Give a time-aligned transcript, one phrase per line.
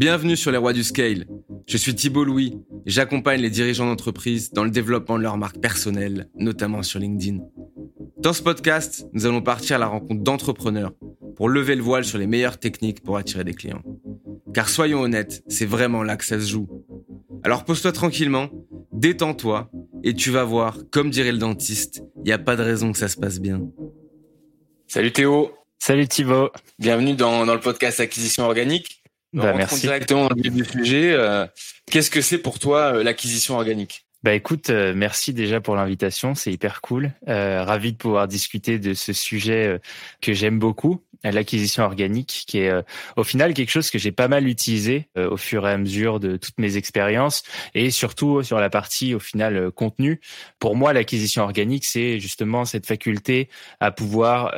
[0.00, 1.26] Bienvenue sur les rois du scale.
[1.66, 5.58] Je suis Thibault Louis et j'accompagne les dirigeants d'entreprise dans le développement de leur marque
[5.58, 7.40] personnelle, notamment sur LinkedIn.
[8.16, 10.92] Dans ce podcast, nous allons partir à la rencontre d'entrepreneurs
[11.36, 13.82] pour lever le voile sur les meilleures techniques pour attirer des clients.
[14.54, 16.66] Car soyons honnêtes, c'est vraiment là que ça se joue.
[17.42, 18.48] Alors pose-toi tranquillement,
[18.94, 19.70] détends-toi
[20.02, 22.98] et tu vas voir, comme dirait le dentiste, il n'y a pas de raison que
[22.98, 23.60] ça se passe bien.
[24.86, 25.50] Salut Théo.
[25.78, 26.48] Salut Thibaut.
[26.78, 28.99] Bienvenue dans, dans le podcast Acquisition Organique.
[29.32, 29.82] Bah, merci.
[29.82, 31.12] directement dans le vif du sujet.
[31.12, 31.46] Euh,
[31.90, 34.06] Qu'est-ce que c'est pour toi euh, l'acquisition organique?
[34.22, 37.12] Bah écoute, euh, merci déjà pour l'invitation, c'est hyper cool.
[37.26, 39.80] Ravi de pouvoir discuter de ce sujet
[40.20, 42.82] que j'aime beaucoup, l'acquisition organique, qui est euh,
[43.16, 46.36] au final quelque chose que j'ai pas mal utilisé au fur et à mesure de
[46.36, 47.42] toutes mes expériences,
[47.74, 50.20] et surtout sur la partie au final contenu.
[50.58, 53.48] Pour moi, l'acquisition organique, c'est justement cette faculté
[53.80, 54.54] à pouvoir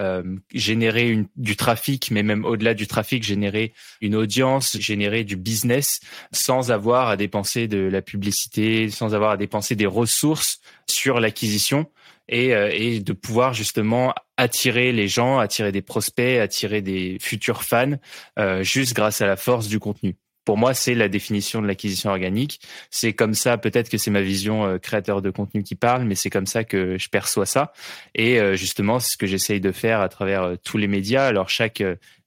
[0.52, 6.00] générer du trafic, mais même au-delà du trafic, générer une audience, générer du business,
[6.32, 11.20] sans avoir à dépenser de la publicité, sans avoir à dépenser penser des ressources sur
[11.20, 11.86] l'acquisition
[12.28, 17.62] et, euh, et de pouvoir justement attirer les gens, attirer des prospects, attirer des futurs
[17.62, 17.92] fans,
[18.38, 20.16] euh, juste grâce à la force du contenu.
[20.44, 22.60] Pour moi, c'est la définition de l'acquisition organique.
[22.90, 26.16] C'est comme ça, peut-être que c'est ma vision euh, créateur de contenu qui parle, mais
[26.16, 27.72] c'est comme ça que je perçois ça.
[28.16, 31.26] Et justement, c'est ce que j'essaye de faire à travers tous les médias.
[31.26, 31.82] Alors chaque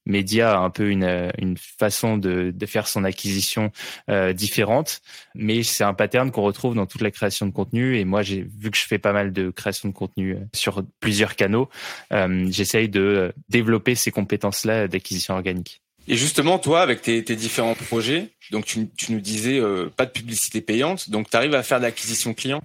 [0.06, 3.72] média a un peu une, une façon de, de faire son acquisition
[4.09, 5.02] euh, différente,
[5.34, 7.98] mais c'est un pattern qu'on retrouve dans toute la création de contenu.
[7.98, 10.83] Et moi, j'ai vu que je fais pas mal de création de contenu euh, sur
[11.00, 11.70] plusieurs canaux.
[12.14, 15.81] Euh, J'essaye de développer ces compétences-là d'acquisition organique.
[16.08, 20.06] Et justement, toi, avec tes, tes différents projets, donc tu, tu nous disais euh, pas
[20.06, 22.61] de publicité payante, donc tu arrives à faire de l'acquisition client?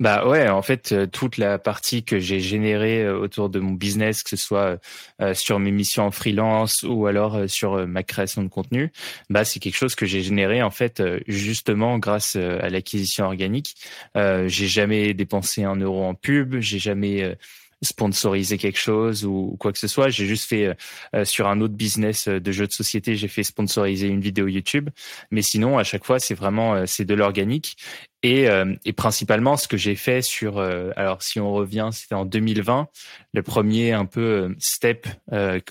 [0.00, 3.72] Bah ouais, en fait, euh, toute la partie que j'ai générée euh, autour de mon
[3.72, 4.78] business, que ce soit
[5.20, 8.92] euh, sur mes missions en freelance ou alors sur ma création de contenu,
[9.30, 13.74] bah c'est quelque chose que j'ai généré en fait justement grâce à l'acquisition organique.
[14.16, 17.36] Euh, j'ai jamais dépensé un euro en pub, j'ai jamais
[17.82, 20.08] sponsoriser quelque chose ou, quoi que ce soit.
[20.08, 20.76] J'ai juste fait
[21.24, 24.90] sur un autre business de jeux de société, j'ai fait sponsoriser une vidéo YouTube.
[25.30, 27.76] Mais sinon, à chaque fois, c'est vraiment c'est de l'organique.
[28.22, 32.14] Et, euh, et, principalement, ce que j'ai fait sur, euh, alors si on revient, c'était
[32.14, 32.88] en 2020,
[33.34, 35.06] le premier un peu euh, step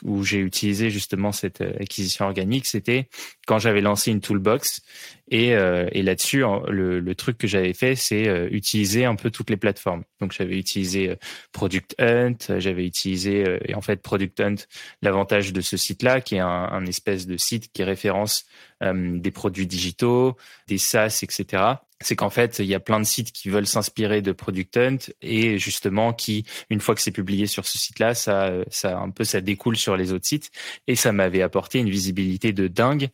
[0.04, 3.10] où j'ai utilisé justement cette acquisition organique, c'était
[3.48, 4.82] quand j'avais lancé une toolbox.
[5.32, 9.58] Et, et là-dessus, le, le, truc que j'avais fait, c'est utiliser un peu toutes les
[9.58, 10.04] plateformes.
[10.22, 11.16] Donc j'avais utilisé
[11.52, 14.56] Product Hunt, j'avais utilisé, et en fait Product Hunt,
[15.02, 18.46] l'avantage de ce site-là, qui est un, un, espèce de site qui référence
[18.84, 23.32] des produits digitaux, des SaaS, etc c'est qu'en fait, il y a plein de sites
[23.32, 27.66] qui veulent s'inspirer de Product Hunt et justement qui, une fois que c'est publié sur
[27.66, 30.52] ce site-là, ça, ça un peu ça découle sur les autres sites
[30.88, 33.10] et ça m'avait apporté une visibilité de dingue.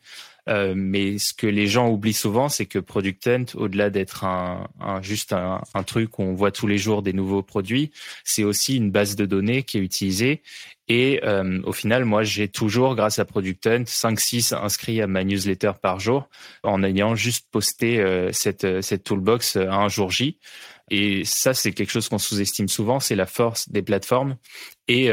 [0.48, 4.68] Euh, mais ce que les gens oublient souvent, c'est que Product Hunt, au-delà d'être un,
[4.80, 7.92] un, juste un, un, truc où on voit tous les jours des nouveaux produits,
[8.24, 10.42] c'est aussi une base de données qui est utilisée
[10.88, 15.24] et euh, au final, moi, j'ai toujours, grâce à Product Hunt, 5-6 inscrits à ma
[15.24, 16.28] newsletter par jour
[16.64, 20.38] en ayant juste posté euh, cette, euh, cette toolbox à un jour J.
[20.90, 24.36] Et ça, c'est quelque chose qu'on sous-estime souvent, c'est la force des plateformes.
[24.94, 25.10] Et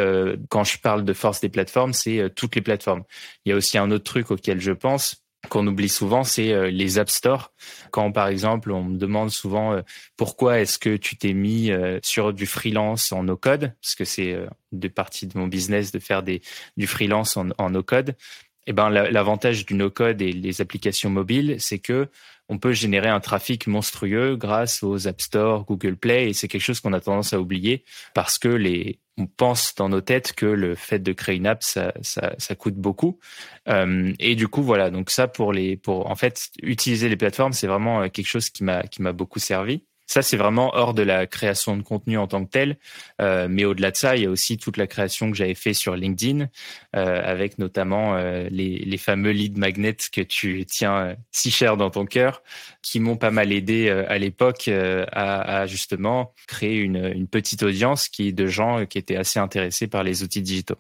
[0.50, 3.04] quand je parle de force des plateformes, c'est toutes les plateformes.
[3.46, 6.70] Il y a aussi un autre truc auquel je pense, qu'on oublie souvent, c'est euh,
[6.70, 7.54] les App Store.
[7.92, 9.82] Quand, par exemple, on me demande souvent euh,
[10.18, 14.38] pourquoi est-ce que tu t'es mis euh, sur du freelance en no-code, parce que c'est
[14.72, 16.42] de partie de mon business de faire des,
[16.78, 18.16] du freelance en, en no-code.
[18.70, 22.08] Eh ben, l'avantage du no-code et les applications mobiles, c'est que
[22.50, 26.62] on peut générer un trafic monstrueux grâce aux App Store, Google Play, et c'est quelque
[26.62, 30.46] chose qu'on a tendance à oublier parce que les, on pense dans nos têtes que
[30.46, 33.20] le fait de créer une app, ça, ça, coûte beaucoup.
[33.68, 34.92] Euh, et du coup, voilà.
[34.92, 38.52] Donc ça, pour les, pour en fait utiliser les plateformes, c'est vraiment euh, quelque chose
[38.52, 39.84] qui m'a, qui m'a beaucoup servi.
[40.10, 42.78] Ça, c'est vraiment hors de la création de contenu en tant que tel.
[43.22, 45.76] Euh, mais au-delà de ça, il y a aussi toute la création que j'avais fait
[45.76, 46.48] sur LinkedIn,
[46.96, 52.06] euh, avec notamment euh, les, fameux lead magnets que tu tiens si cher dans ton
[52.06, 52.42] cœur,
[52.82, 58.34] qui m'ont pas mal aidé à l'époque à, à, justement créer une, petite audience qui
[58.34, 60.78] de gens qui étaient assez intéressés par les outils digitaux.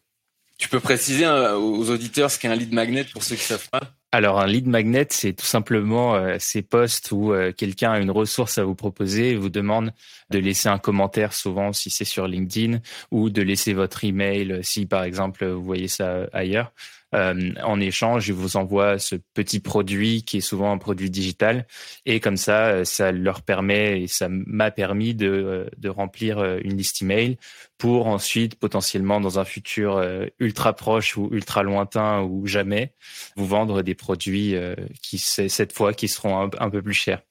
[0.57, 3.98] Tu peux préciser aux auditeurs ce qu'est un lead magnet pour ceux qui savent pas?
[4.11, 8.09] Alors un lead magnet, c'est tout simplement euh, ces posts où euh, quelqu'un a une
[8.09, 9.93] ressource à vous proposer et vous demande
[10.31, 12.79] de laisser un commentaire, souvent si c'est sur LinkedIn,
[13.11, 16.71] ou de laisser votre email si par exemple vous voyez ça ailleurs.
[17.15, 21.65] Euh, en échange, je vous envoie ce petit produit qui est souvent un produit digital.
[22.05, 27.01] Et comme ça, ça leur permet et ça m'a permis de, de remplir une liste
[27.01, 27.37] email
[27.77, 30.03] pour ensuite potentiellement dans un futur
[30.39, 32.93] ultra proche ou ultra lointain ou jamais
[33.35, 34.55] vous vendre des produits
[35.01, 37.21] qui cette fois qui seront un peu plus chers.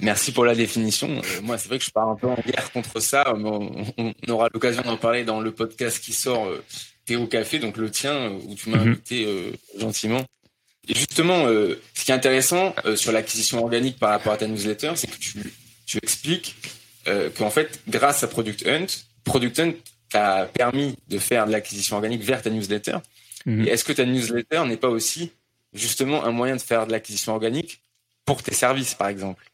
[0.00, 1.08] Merci pour la définition.
[1.08, 3.34] Euh, moi, c'est vrai que je pars un peu en guerre contre ça.
[3.34, 6.62] On, aura l'occasion d'en parler dans le podcast qui sort euh,
[7.06, 8.88] Théo Café, donc le tien, euh, où tu m'as mhm.
[8.88, 10.24] invité gentiment.
[10.88, 15.10] Et justement, ce qui est intéressant sur l'acquisition organique par rapport à ta newsletter, c'est
[15.10, 15.52] que tu,
[15.84, 16.54] tu expliques
[17.36, 18.86] qu'en fait, grâce à Product Hunt,
[19.24, 19.72] Product Hunt
[20.08, 22.98] t'a permis de faire de l'acquisition organique vers ta newsletter.
[23.44, 23.66] Mhm.
[23.66, 25.32] Et est-ce que ta newsletter n'est pas aussi
[25.72, 27.82] justement un moyen de faire de l'acquisition organique
[28.24, 29.44] pour tes services, par exemple?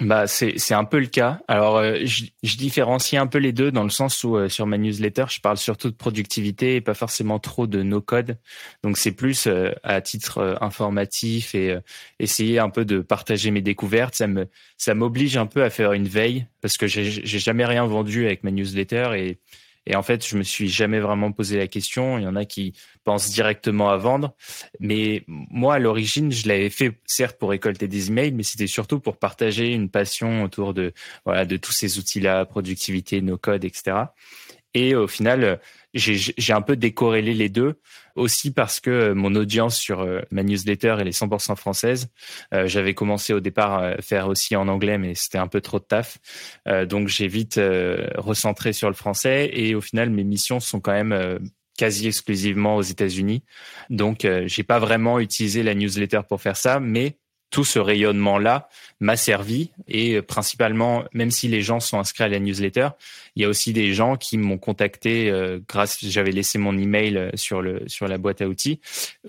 [0.00, 1.40] Bah c'est un peu le cas.
[1.48, 4.64] Alors euh, je, je, différencie un peu les deux dans le sens où euh, sur
[4.64, 8.38] ma newsletter je parle surtout de productivité et pas forcément trop de no code.
[8.84, 11.76] Donc c'est plus euh, à titre informatif et
[12.20, 14.14] essayer un peu de partager mes découvertes.
[14.14, 14.46] Ça me
[14.76, 18.44] ça m'oblige un peu à faire une veille parce que j'ai jamais rien vendu avec
[18.44, 19.40] ma newsletter et
[19.88, 22.18] et en fait, je me suis jamais vraiment posé la question.
[22.18, 22.74] Il y en a qui
[23.04, 24.34] pensent directement à vendre.
[24.80, 29.00] Mais moi, à l'origine, je l'avais fait certes pour récolter des emails, mais c'était surtout
[29.00, 30.92] pour partager une passion autour de,
[31.24, 33.96] voilà, de tous ces outils-là, productivité, no code, etc.
[34.74, 35.58] Et au final,
[35.94, 37.80] j'ai un peu décorrélé les deux
[38.18, 42.08] aussi parce que mon audience sur euh, ma newsletter elle est 100% française.
[42.52, 45.78] Euh, j'avais commencé au départ à faire aussi en anglais, mais c'était un peu trop
[45.78, 46.18] de taf.
[46.66, 47.60] Euh, donc j'ai vite
[48.16, 51.38] recentré sur le français et au final mes missions sont quand même
[51.76, 53.42] quasi exclusivement aux États-Unis.
[53.90, 57.16] Donc j'ai pas vraiment utilisé la newsletter pour faire ça, mais
[57.50, 58.68] tout ce rayonnement-là
[59.00, 62.88] m'a servi et euh, principalement, même si les gens sont inscrits à la newsletter,
[63.36, 67.16] il y a aussi des gens qui m'ont contacté euh, grâce, j'avais laissé mon email
[67.16, 68.80] euh, sur le sur la boîte à outils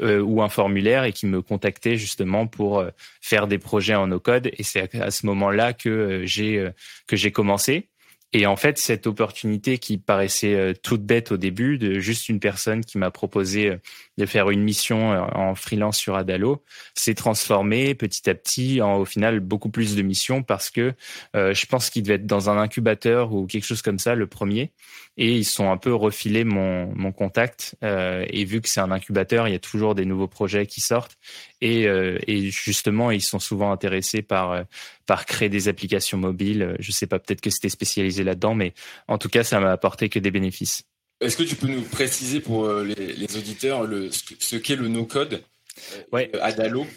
[0.02, 2.84] ou un formulaire et qui me contactaient justement pour
[3.22, 6.70] faire des projets en no code et c'est à, ce moment-là que j'ai
[7.08, 7.90] que j'ai commencé.
[8.32, 12.40] Et en fait, cette opportunité qui paraissait euh, toute bête au début, de juste une
[12.40, 13.78] personne qui m'a proposé euh,
[14.20, 18.98] de faire une mission euh, en freelance sur Adalo, s'est transformée petit à petit en
[18.98, 20.94] au final beaucoup plus de missions parce que
[21.34, 24.72] je pense qu'il devait être dans un incubateur ou quelque chose comme ça le premier
[25.18, 27.76] et ils sont un peu refilé mon, mon contact.
[27.82, 31.18] Et vu que c'est un incubateur, il y a toujours des nouveaux projets qui sortent.
[31.62, 34.64] Et, euh, et justement, ils sont souvent intéressés par, euh,
[35.06, 36.76] par créer des applications mobiles.
[36.80, 38.74] Je sais pas, peut-être que c'était spécialisé là-dedans, mais
[39.08, 40.84] en tout cas, ça m'a apporté que des bénéfices.
[41.22, 45.44] Est-ce que tu peux nous préciser pour les, les auditeurs le, ce qu'est le no-code
[46.14, 46.32] ouais.
[46.42, 46.88] Adalo?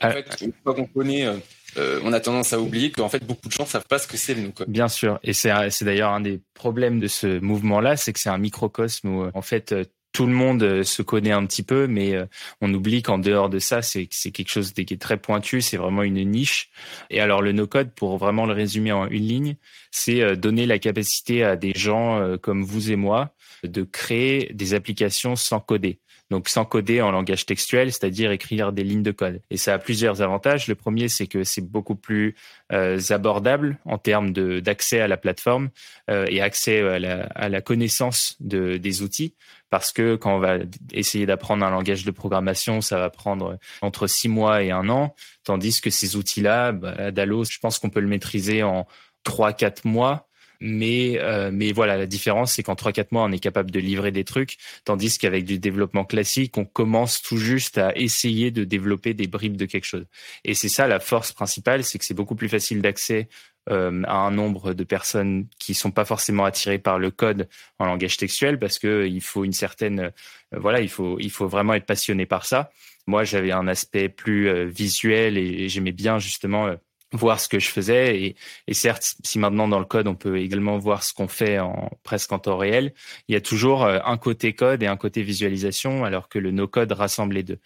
[0.00, 1.28] En fait, une fois qu'on connaît
[1.76, 4.16] euh, on a tendance à oublier qu'en fait beaucoup de gens savent pas ce que
[4.16, 4.68] c'est le no-code.
[4.68, 5.50] Bien sûr, et c'est
[5.82, 9.72] d'ailleurs un des problèmes de ce mouvement-là, c'est que c'est un microcosme où en fait
[9.72, 9.84] euh,
[10.14, 12.14] tout le monde euh, se connaît un petit peu, mais
[12.62, 16.02] on oublie qu'en dehors de ça, c'est quelque chose qui est très pointu, c'est vraiment
[16.02, 16.70] une niche.
[17.10, 19.56] Et alors le no-code, pour vraiment le résumer en une ligne,
[19.90, 25.36] c'est donner la capacité à des gens comme vous et moi de créer des applications
[25.36, 25.98] sans coder
[26.30, 29.40] donc sans coder en langage textuel, c'est-à-dire écrire des lignes de code.
[29.50, 30.66] Et ça a plusieurs avantages.
[30.68, 32.34] Le premier, c'est que c'est beaucoup plus
[32.72, 35.70] euh, abordable en termes d'accès à la plateforme
[36.10, 39.34] euh, et accès à la, connaissance de, des outils.
[39.74, 40.58] Parce que quand on va
[40.92, 45.16] essayer d'apprendre un langage de programmation, ça va prendre entre six mois et un an,
[45.42, 48.86] tandis que ces outils-là, bah, je pense qu'on peut le maîtriser en
[49.24, 50.28] trois, quatre mois
[50.60, 53.80] mais euh, mais voilà, la différence c'est qu'en trois quatre mois on est capable de
[53.80, 58.62] livrer des trucs, tandis qu'avec du développement classique, on commence tout juste à essayer de
[58.62, 60.06] développer des bribes de quelque chose.
[60.44, 63.28] Et c'est ça la force principale, c'est que c'est beaucoup plus facile d'accès
[63.70, 67.86] euh, à un nombre de personnes qui sont pas forcément attirées par le code en
[67.86, 70.10] langage textuel parce que il faut une certaine euh,
[70.52, 72.70] voilà il faut il faut vraiment être passionné par ça.
[73.06, 76.74] Moi j'avais un aspect plus visuel et j'aimais bien justement
[77.16, 78.34] voir ce que je faisais.
[78.66, 81.90] Et, certes si maintenant dans le code on peut également voir ce qu'on fait en
[82.02, 82.92] presque en temps réel
[83.28, 86.50] il y a toujours euh, un côté code et un côté visualisation alors que le
[86.50, 87.58] no code rassemble les deux.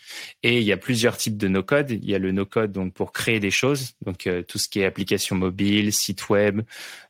[0.42, 2.72] Et il y a plusieurs types de no code il y a le no code
[2.72, 6.62] donc pour créer des choses donc euh, tout ce qui est application mobile site web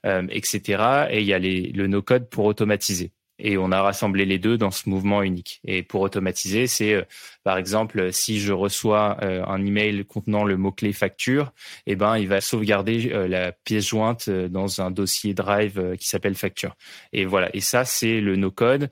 [0.07, 3.83] euh, etc et il y a les, le no code pour automatiser et on a
[3.83, 5.61] rassemblé les deux dans ce mouvement unique.
[5.65, 7.03] Et pour automatiser, c'est euh,
[7.45, 11.53] par exemple si je reçois euh, un email contenant le mot clé facture,
[11.87, 16.35] eh ben il va sauvegarder euh, la pièce jointe dans un dossier Drive qui s'appelle
[16.35, 16.75] facture.
[17.13, 17.55] Et voilà.
[17.55, 18.91] Et ça c'est le no code.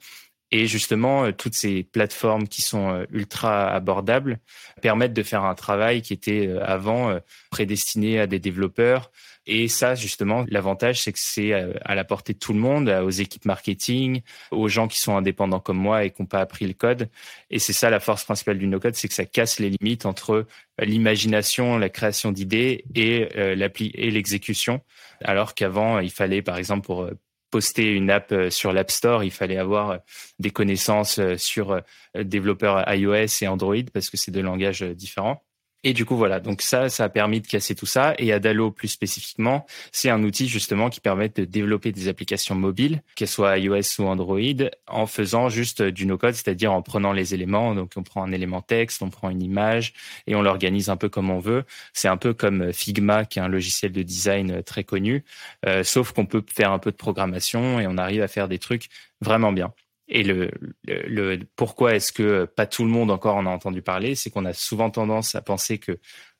[0.52, 4.38] Et justement, toutes ces plateformes qui sont ultra abordables
[4.80, 7.18] permettent de faire un travail qui était avant
[7.50, 9.10] prédestiné à des développeurs,
[9.46, 12.88] et ça, justement, l'avantage, c'est que c'est euh, à la portée de tout le monde,
[12.88, 16.66] aux équipes marketing, aux gens qui sont indépendants comme moi et qui n'ont pas appris
[16.66, 17.08] le code.
[17.50, 20.32] Et c'est ça la force principale du no-code, c'est que ça casse les limites entre
[20.32, 20.46] euh,
[20.80, 24.80] l'imagination, la création d'idées et euh, l'appli et l'exécution.
[25.22, 27.08] Alors qu'avant, il fallait, par exemple, pour
[27.50, 30.00] poster une app sur l'App Store, il fallait avoir
[30.38, 31.80] des connaissances sur
[32.14, 35.45] développeurs iOS et Android parce que c'est deux langages différents.
[35.88, 36.40] Et du coup, voilà.
[36.40, 38.14] Donc ça, ça a permis de casser tout ça.
[38.18, 43.02] Et Adalo, plus spécifiquement, c'est un outil justement qui permet de développer des applications mobiles,
[43.14, 44.40] qu'elles soient iOS ou Android,
[44.88, 47.72] en faisant juste du no-code, c'est-à-dire en prenant les éléments.
[47.76, 49.92] Donc on prend un élément texte, on prend une image
[50.26, 51.62] et on l'organise un peu comme on veut.
[51.92, 55.24] C'est un peu comme Figma, qui est un logiciel de design très connu,
[55.66, 58.58] euh, sauf qu'on peut faire un peu de programmation et on arrive à faire des
[58.58, 58.88] trucs
[59.20, 59.72] vraiment bien.
[60.08, 60.50] Et le,
[60.84, 64.44] le, pourquoi est-ce que pas tout le monde encore en a entendu parler, c'est qu'on
[64.44, 65.98] a souvent tendance à penser que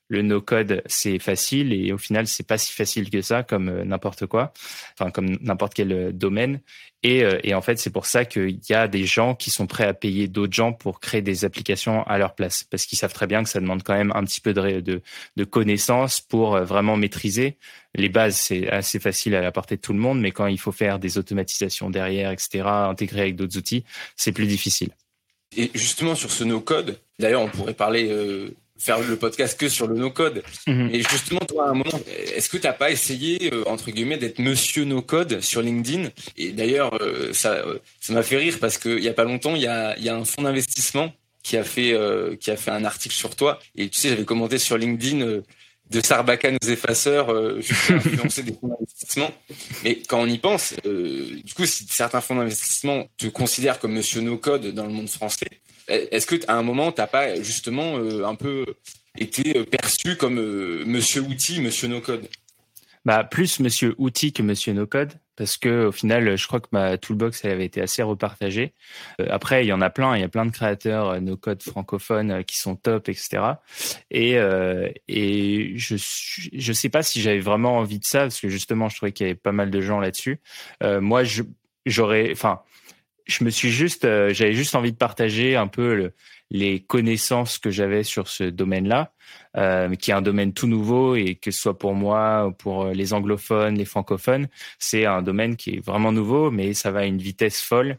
[0.09, 3.83] le no-code c'est facile et au final c'est pas si facile que ça comme euh,
[3.83, 4.53] n'importe quoi,
[4.97, 6.61] enfin comme n'importe quel euh, domaine.
[7.03, 9.67] Et, euh, et en fait c'est pour ça qu'il y a des gens qui sont
[9.67, 13.13] prêts à payer d'autres gens pour créer des applications à leur place parce qu'ils savent
[13.13, 15.01] très bien que ça demande quand même un petit peu de, de,
[15.35, 17.57] de connaissances pour vraiment maîtriser.
[17.93, 20.59] Les bases c'est assez facile à la portée de tout le monde, mais quand il
[20.59, 23.83] faut faire des automatisations derrière, etc., intégrer avec d'autres outils,
[24.15, 24.89] c'est plus difficile.
[25.55, 28.09] Et justement sur ce no-code, d'ailleurs on pourrait parler
[28.77, 30.43] faire le podcast que sur le no-code.
[30.67, 30.89] Mhm.
[30.93, 31.99] Et justement, toi, à un moment,
[32.35, 36.09] est-ce que tu n'as pas essayé, euh, entre guillemets, d'être monsieur no-code sur LinkedIn?
[36.37, 39.55] Et d'ailleurs, euh, ça euh, ça m'a fait rire parce qu'il y a pas longtemps,
[39.55, 41.95] il y a, y a un fonds d'investissement qui a fait
[42.41, 43.59] qui a fait un article sur toi.
[43.75, 45.41] Et tu sais, j'avais commenté sur LinkedIn
[45.89, 49.31] de Sarbacane aux effaceurs, euh, influencer des fonds d'investissement.
[49.83, 54.21] Mais quand on y pense, du coup, si certains fonds d'investissement te considèrent comme monsieur
[54.21, 55.47] no-code dans le monde français,
[55.87, 58.65] est-ce que à un moment, t'as pas justement euh, un peu
[59.17, 62.27] été perçu comme euh, Monsieur Outil, Monsieur No Code?
[63.05, 66.67] Bah, plus Monsieur Outil que Monsieur No Code, parce que au final, je crois que
[66.73, 68.73] ma toolbox elle avait été assez repartagée.
[69.21, 71.63] Euh, après, il y en a plein, il y a plein de créateurs no code
[71.63, 73.43] francophones qui sont top, etc.
[74.11, 74.35] Et
[75.07, 78.97] et je je sais pas si j'avais vraiment envie de ça, parce que justement, je
[78.97, 80.41] trouvais qu'il y avait pas mal de gens là-dessus.
[80.81, 81.43] moi, je
[81.85, 82.61] j'aurais, enfin
[83.27, 86.11] je me suis juste, euh, j'avais juste envie de partager un peu
[86.49, 89.11] les connaissances que j'avais sur ce domaine-là,
[89.57, 92.93] euh, qui est un domaine tout nouveau et que ce soit pour moi, pour euh,
[92.93, 94.47] les anglophones, les francophones,
[94.79, 97.97] c'est un domaine qui est vraiment nouveau, mais ça va à une vitesse folle.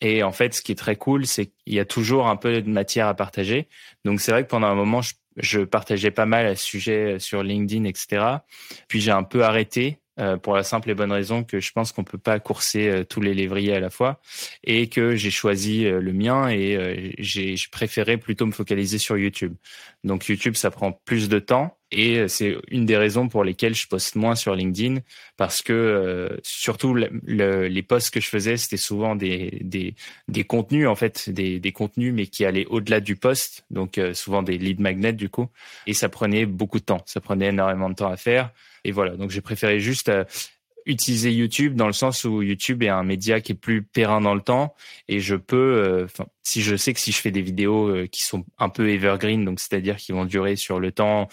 [0.00, 2.62] Et en fait, ce qui est très cool, c'est qu'il y a toujours un peu
[2.62, 3.68] de matière à partager.
[4.06, 5.02] Donc c'est vrai que pendant un moment,
[5.36, 8.24] je, partageais pas mal à ce sujet sur LinkedIn, etc.
[8.88, 11.92] Puis j'ai un peu arrêté euh, pour la simple et bonne raison que je pense
[11.92, 14.20] qu'on peut pas courser euh, tous les lévriers à la fois
[14.64, 19.54] et que j'ai choisi euh, le mien et j'ai préféré plutôt me focaliser sur YouTube.
[20.04, 23.88] Donc YouTube, ça prend plus de temps et c'est une des raisons pour lesquelles je
[23.88, 25.00] poste moins sur LinkedIn
[25.36, 29.58] parce que surtout les posts que je faisais, c'était souvent des,
[30.28, 34.42] des, contenus en fait, des, des contenus mais qui allaient au-delà du post, donc souvent
[34.42, 35.48] des lead magnets du coup,
[35.86, 38.52] et ça prenait beaucoup de temps, ça prenait énormément de temps à faire.
[38.84, 40.24] Et voilà, donc j'ai préféré juste euh,
[40.86, 44.34] utiliser YouTube dans le sens où YouTube est un média qui est plus périn dans
[44.34, 44.74] le temps
[45.08, 46.06] et je peux, euh,
[46.42, 49.44] si je sais que si je fais des vidéos euh, qui sont un peu evergreen,
[49.44, 51.28] donc c'est-à-dire qui vont durer sur le temps,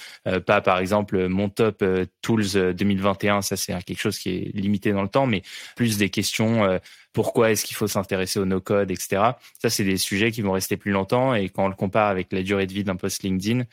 [0.46, 1.84] pas par exemple mon top
[2.22, 5.42] tools 2021, ça c'est quelque chose qui est limité dans le temps, mais
[5.78, 6.80] plus des questions.
[7.14, 9.22] pourquoi est-ce qu'il faut s'intéresser au no-code, etc.
[9.60, 12.32] Ça, c'est des sujets qui vont rester plus longtemps et quand on le compare avec
[12.34, 13.64] la durée de vie d'un post LinkedIn,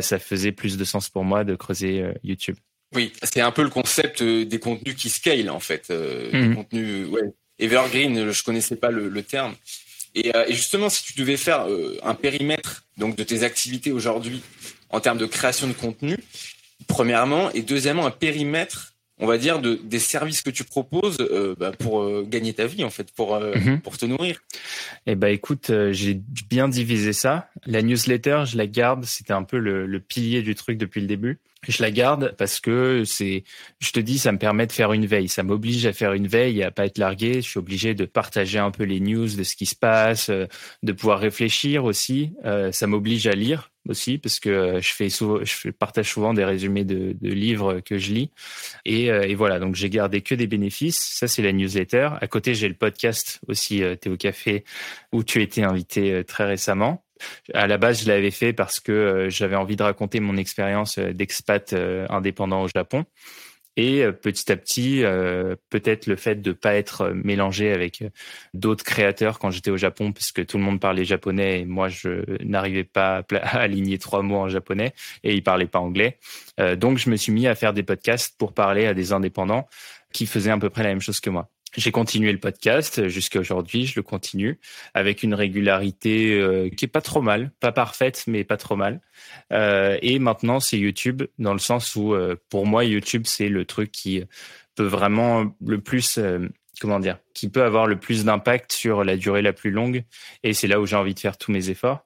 [0.00, 2.56] ça faisait plus de sens pour moi de creuser YouTube.
[2.94, 5.88] Oui, c'est un peu le concept euh, des contenus qui scale en fait.
[5.90, 6.56] Euh, des mhm.
[6.56, 7.32] contenus, ouais.
[7.58, 9.54] Evergreen, je connaissais pas le, terme.
[10.16, 11.66] Euh, et, justement, si tu devais faire
[12.02, 14.42] un périmètre donc de tes activités aujourd'hui
[14.90, 16.16] en termes de création de contenu,
[16.88, 21.18] premièrement, et deuxièmement, un périmètre on va dire, de, des services que tu proposes
[21.56, 23.80] bah, pour gagner ta vie, en fait, pour, mhm.
[23.80, 24.42] pour te nourrir
[25.06, 26.20] Eh ben, écoute, j'ai
[26.50, 27.48] bien divisé ça.
[27.64, 29.04] La newsletter, je la garde.
[29.04, 31.38] C'était un peu le, le, pilier du truc depuis le début.
[31.68, 33.44] Je la garde parce que c'est,
[33.80, 35.28] je te dis, ça me permet de faire une veille.
[35.28, 37.34] Ça m'oblige à faire une veille à pas être largué.
[37.36, 40.92] Je suis obligé de partager un peu les news de ce qui se passe, de
[40.92, 42.32] pouvoir réfléchir aussi.
[42.72, 46.44] ça m'oblige à lire aussi parce que euh, je fais souvent, je partage souvent des
[46.44, 48.30] résumés de, de livres que je lis
[48.84, 50.98] et, euh, et voilà donc j'ai gardé que des bénéfices.
[50.98, 52.10] Ça c'est la newsletter.
[52.20, 54.64] À côté j'ai le podcast aussi euh, Théo Café
[55.12, 57.03] où tu étais invité très récemment.
[57.52, 61.74] À la base je l'avais fait parce que j'avais envie de raconter mon expérience d'expat
[62.08, 63.04] indépendant au Japon
[63.76, 65.02] Et petit à petit,
[65.70, 68.04] peut-être le fait de pas être mélangé avec
[68.52, 72.24] d'autres créateurs quand j'étais au Japon, puisque tout le monde parlait japonais et moi je
[72.44, 74.92] n'arrivais pas à aligner trois mots en japonais
[75.22, 76.18] et ils parlaient pas anglais.
[76.76, 79.68] donc je me suis mis à faire des podcasts pour parler à des indépendants
[80.12, 81.50] qui faisaient à peu près la même chose que moi.
[81.76, 84.60] J'ai continué le podcast jusqu'à aujourd'hui, je le continue
[84.94, 89.00] avec une régularité euh, qui est pas trop mal, pas parfaite mais pas trop mal.
[89.52, 93.64] Euh, et maintenant c'est YouTube dans le sens où euh, pour moi YouTube c'est le
[93.64, 94.22] truc qui
[94.76, 96.20] peut vraiment le plus
[96.80, 100.04] comment dire, qui peut avoir le plus d'impact sur la durée la plus longue
[100.44, 102.04] et c'est là où j'ai envie de faire tous mes efforts.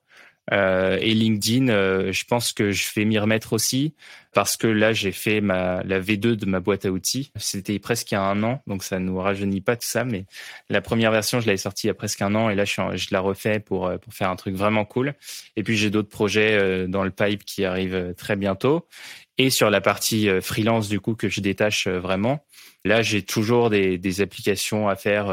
[0.52, 3.94] Euh, et LinkedIn, euh, je pense que je vais m'y remettre aussi
[4.34, 7.32] parce que là, j'ai fait ma, la V2 de ma boîte à outils.
[7.36, 10.04] C'était presque il y a un an, donc ça nous rajeunit pas tout ça.
[10.04, 10.26] Mais
[10.68, 12.74] la première version, je l'avais sortie il y a presque un an et là, je,
[12.94, 15.14] je la refais pour, euh, pour faire un truc vraiment cool.
[15.56, 18.86] Et puis, j'ai d'autres projets dans le pipe qui arrivent très bientôt.
[19.38, 22.44] Et sur la partie freelance, du coup, que je détache vraiment,
[22.84, 25.28] là, j'ai toujours des, applications à faire.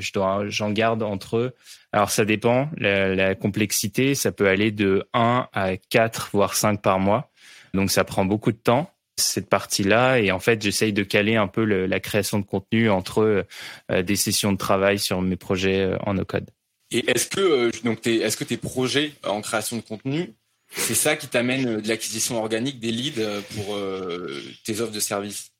[0.00, 1.54] Je dois, j'en garde entre eux
[1.92, 6.98] alors ça dépend, la, complexité, ça peut aller de 1 à 4, voire 5 par
[6.98, 7.30] mois.
[7.74, 11.48] Donc ça prend beaucoup de temps cette partie-là et en fait j'essaye de caler un
[11.48, 13.44] peu la création de contenu entre
[13.90, 16.48] euh, des sessions de travail sur mes projets euh, en no-code.
[16.92, 20.34] Et est-ce que euh, donc est-ce que tes projets en création de contenu,
[20.70, 23.22] c'est ça qui t'amène de l'acquisition organique des leads
[23.54, 23.78] pour
[24.64, 25.50] tes offres de services?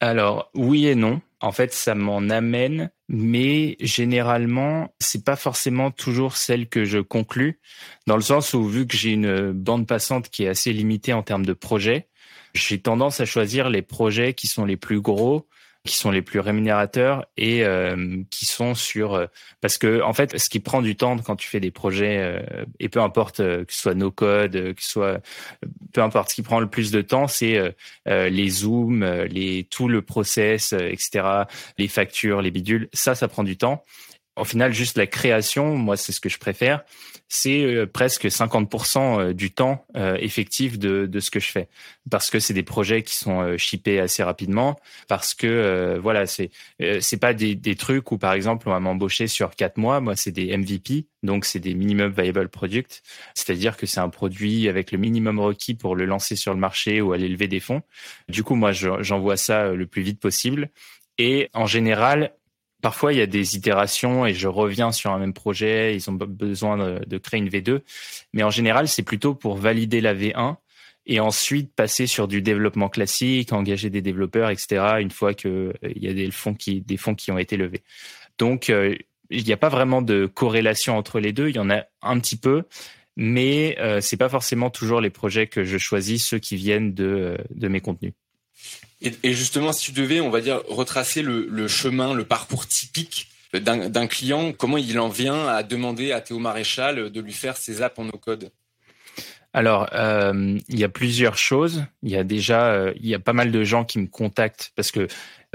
[0.00, 1.20] Alors oui et non.
[1.40, 7.60] En fait, ça m'en amène, mais généralement, c'est pas forcément toujours celle que je conclus,
[8.06, 11.22] dans le sens où vu que j'ai une bande passante qui est assez limitée en
[11.22, 12.08] termes de projets,
[12.54, 15.46] j'ai tendance à choisir les projets qui sont les plus gros
[15.86, 19.26] qui sont les plus rémunérateurs et euh, qui sont sur euh,
[19.60, 22.64] parce que en fait ce qui prend du temps quand tu fais des projets euh,
[22.80, 25.18] et peu importe que ce soit no code que ce
[25.92, 27.74] peu importe ce qui prend le plus de temps c'est
[28.06, 31.44] les zooms les tout le process etc
[31.76, 32.88] les factures les bidules.
[32.94, 33.84] Ça ça prend du temps
[34.36, 36.82] au final, juste la création, moi, c'est ce que je préfère.
[37.28, 41.68] C'est euh, presque 50% euh, du temps euh, effectif de, de ce que je fais,
[42.10, 46.50] parce que c'est des projets qui sont shippés assez rapidement, parce que voilà, c'est
[47.00, 50.00] c'est pas des, des trucs où par exemple on va m'embaucher sur quatre mois.
[50.00, 53.02] Moi, c'est des MVP, donc c'est des minimum viable product,
[53.34, 57.00] c'est-à-dire que c'est un produit avec le minimum requis pour le lancer sur le marché
[57.00, 57.82] ou aller lever des fonds.
[58.28, 60.70] Du coup, moi, j'envoie ça le plus vite possible.
[61.18, 62.32] Et en général,
[62.84, 65.96] Parfois, il y a des itérations et je reviens sur un même projet.
[65.96, 67.80] Ils ont besoin de, créer une V2.
[68.34, 70.56] Mais en général, c'est plutôt pour valider la V1
[71.06, 74.96] et ensuite passer sur du développement classique, engager des développeurs, etc.
[75.00, 76.84] Une fois qu'il euh, y a des fonds qui,
[77.30, 77.80] ont été levés.
[78.36, 78.94] Donc, euh,
[79.30, 81.48] il n'y a pas vraiment de corrélation entre les deux.
[81.48, 82.64] Il y en a un petit peu,
[83.16, 87.38] mais euh, c'est pas forcément toujours les projets que je choisis, ceux qui viennent de,
[87.48, 88.12] de mes contenus.
[89.04, 94.06] Et, justement, si tu devais, on va dire, retracer le, chemin, le parcours typique d'un
[94.06, 97.98] client, comment il en vient à demander à Théo Maréchal de lui faire ses apps
[97.98, 98.50] en no-code?
[99.52, 101.84] Alors, euh, il y a plusieurs choses.
[102.02, 104.72] Il y a déjà, euh, il y a pas mal de gens qui me contactent
[104.74, 105.06] parce que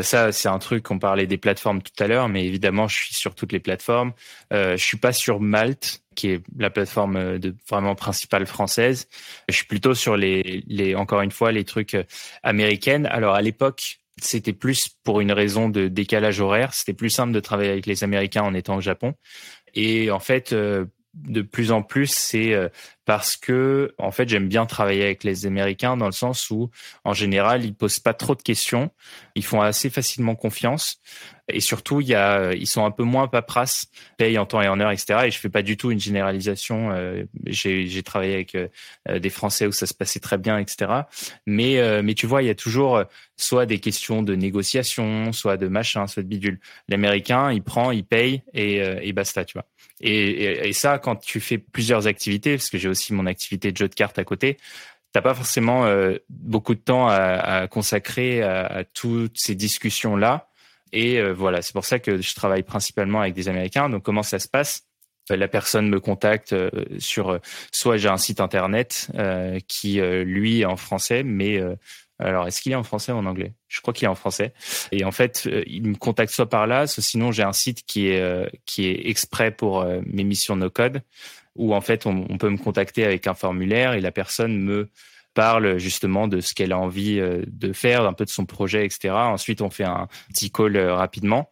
[0.02, 3.16] ça, c'est un truc qu'on parlait des plateformes tout à l'heure, mais évidemment, je suis
[3.16, 4.14] sur toutes les plateformes.
[4.54, 9.08] Euh, je suis pas sur Malte, qui est la plateforme euh, de vraiment principale française.
[9.48, 12.04] Je suis plutôt sur les, les encore une fois, les trucs euh,
[12.44, 13.06] américaines.
[13.06, 16.74] Alors à l'époque, c'était plus pour une raison de décalage horaire.
[16.74, 19.16] C'était plus simple de travailler avec les Américains en étant au Japon.
[19.76, 20.86] Et en fait, euh,
[21.28, 22.56] de plus en plus, c'est
[23.06, 26.70] parce que en fait j'aime bien travailler avec les Américains dans le sens où
[27.04, 28.92] en général ils posent pas trop de questions,
[29.36, 31.02] ils font assez facilement confiance
[31.50, 34.68] et surtout il y a ils sont un peu moins paperasse, payent en temps et
[34.68, 35.22] en heure etc.
[35.26, 36.92] Et je fais pas du tout une généralisation.
[36.92, 38.68] Euh, j'ai travaillé avec euh,
[39.20, 40.92] des Français où ça se passait très bien etc.
[41.46, 43.04] Mais euh, mais tu vois il y a toujours
[43.38, 46.60] soit des questions de négociation, soit de machin, soit de bidule.
[46.88, 49.66] L'Américain il prend, il paye et, et basta tu vois.
[50.02, 53.78] Et, et, ça, quand tu fais plusieurs activités, parce que j'ai aussi mon activité de
[53.78, 54.58] jeu de cartes à côté,
[55.12, 60.16] t'as pas forcément euh, beaucoup de temps à, à consacrer à, à, toutes ces discussions
[60.16, 60.49] là.
[60.91, 63.89] Et euh, voilà, c'est pour ça que je travaille principalement avec des Américains.
[63.89, 64.84] Donc comment ça se passe?
[65.30, 67.39] La personne me contacte euh, sur
[67.71, 69.12] soit j'ai un site internet
[69.67, 71.62] qui lui est en français mais
[72.19, 73.54] alors, est-ce qu'il est en français ou en anglais?
[73.69, 74.54] Je crois qu'il est en français.
[74.91, 77.86] Et en fait, euh, il me contacte soit par là, soit sinon j'ai un site
[77.86, 81.02] qui est euh, qui est exprès pour euh, mes missions no code,
[81.56, 84.89] où en fait on, peut me contacter avec un formulaire et la personne me
[85.34, 89.10] parle justement de ce qu'elle a envie de faire, un peu de son projet, etc.
[89.13, 91.52] Ensuite, on fait un petit call rapidement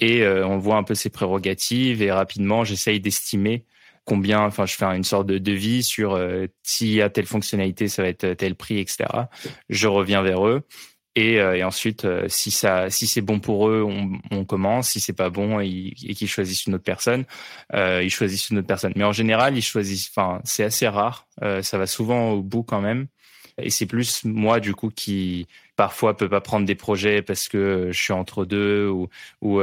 [0.00, 3.64] et on voit un peu ses prérogatives et rapidement, j'essaye d'estimer
[4.06, 7.88] combien, enfin, je fais une sorte de devis sur euh, s'il y a telle fonctionnalité,
[7.88, 9.04] ça va être tel prix, etc.
[9.68, 10.62] Je reviens vers eux
[11.16, 14.90] Et, euh, et ensuite, euh, si ça, si c'est bon pour eux, on, on commence.
[14.90, 17.24] Si c'est pas bon et, qu'ils choisissent une autre personne,
[17.74, 18.92] euh, ils choisissent une autre personne.
[18.96, 20.10] Mais en général, ils choisissent.
[20.14, 21.26] Enfin, c'est assez rare.
[21.42, 23.08] Euh, ça va souvent au bout quand même.
[23.58, 27.90] Et c'est plus moi du coup qui parfois peut pas prendre des projets parce que
[27.92, 29.08] je suis entre deux ou,
[29.42, 29.60] ou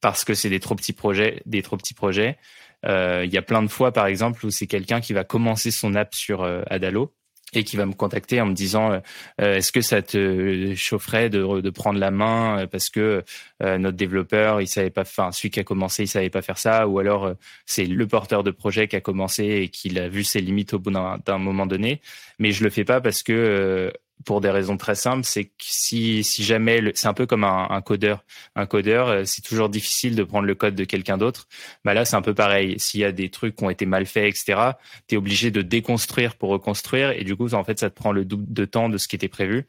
[0.00, 2.38] parce que c'est des trop petits projets, des trop petits projets.
[2.84, 5.96] Il y a plein de fois, par exemple, où c'est quelqu'un qui va commencer son
[5.96, 7.12] app sur Adalo
[7.52, 8.98] et qui va me contacter en me disant euh,
[9.40, 13.22] euh, est-ce que ça te chaufferait de, de prendre la main euh, parce que
[13.60, 16.86] notre développeur il savait pas enfin celui qui a commencé il savait pas faire ça
[16.86, 17.32] ou alors
[17.64, 20.78] c'est le porteur de projet qui a commencé et qui a vu ses limites au
[20.78, 22.00] bout d'un moment donné.
[22.38, 23.92] Mais je le fais pas parce que
[24.24, 27.68] pour des raisons très simples, c'est que si, si jamais, c'est un peu comme un,
[27.70, 28.24] un, codeur.
[28.54, 31.46] Un codeur, euh, c'est toujours difficile de prendre le code de quelqu'un d'autre.
[31.84, 32.78] Bah là, c'est un peu pareil.
[32.78, 34.70] S'il y a des trucs qui ont été mal faits, etc.,
[35.06, 37.10] tu es obligé de déconstruire pour reconstruire.
[37.10, 39.16] Et du coup, en fait, ça te prend le double de temps de ce qui
[39.16, 39.66] était prévu.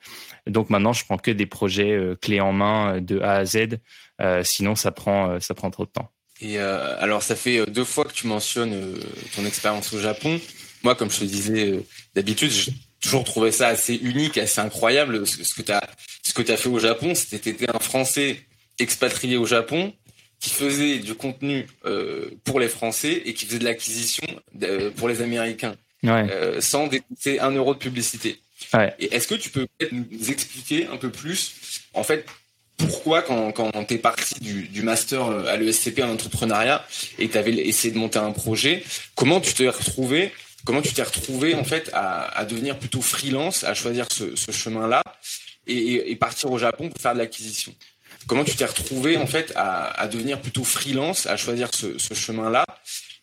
[0.47, 3.45] Donc maintenant, je prends que des projets euh, clés en main euh, de A à
[3.45, 3.79] Z.
[4.43, 6.09] Sinon, ça prend, ça prend trop de temps.
[6.41, 8.95] Et alors, ça fait deux fois que tu mentionnes
[9.35, 10.39] ton expérience au Japon.
[10.81, 12.51] Moi, comme je te disais, d'habitude,
[13.01, 15.25] toujours trouvé ça assez unique, assez incroyable.
[15.25, 15.87] Ce que tu as,
[16.23, 18.41] ce que as fait au Japon, c'était un Français
[18.79, 19.93] expatrié au Japon
[20.39, 24.27] qui faisait du contenu euh, pour les Français et qui faisait de l'acquisition
[24.61, 26.27] euh, pour les Américains, ouais.
[26.29, 28.39] euh, sans dépenser un euro de publicité.
[28.73, 28.93] Ouais.
[28.99, 32.25] Et est-ce que tu peux nous expliquer un peu plus, en fait,
[32.77, 36.85] pourquoi quand, quand tu es parti du, du master à l'ESCP en entrepreneuriat
[37.17, 38.83] et tu avais essayé de monter un projet,
[39.15, 40.31] comment tu t'es retrouvé
[40.67, 45.01] comment tu t'es retrouvé en fait à, devenir plutôt freelance, à choisir ce, chemin-là
[45.65, 47.73] et, partir au Japon pour faire de l'acquisition
[48.27, 52.65] Comment tu t'es retrouvé en fait à, devenir plutôt freelance, à choisir ce, chemin-là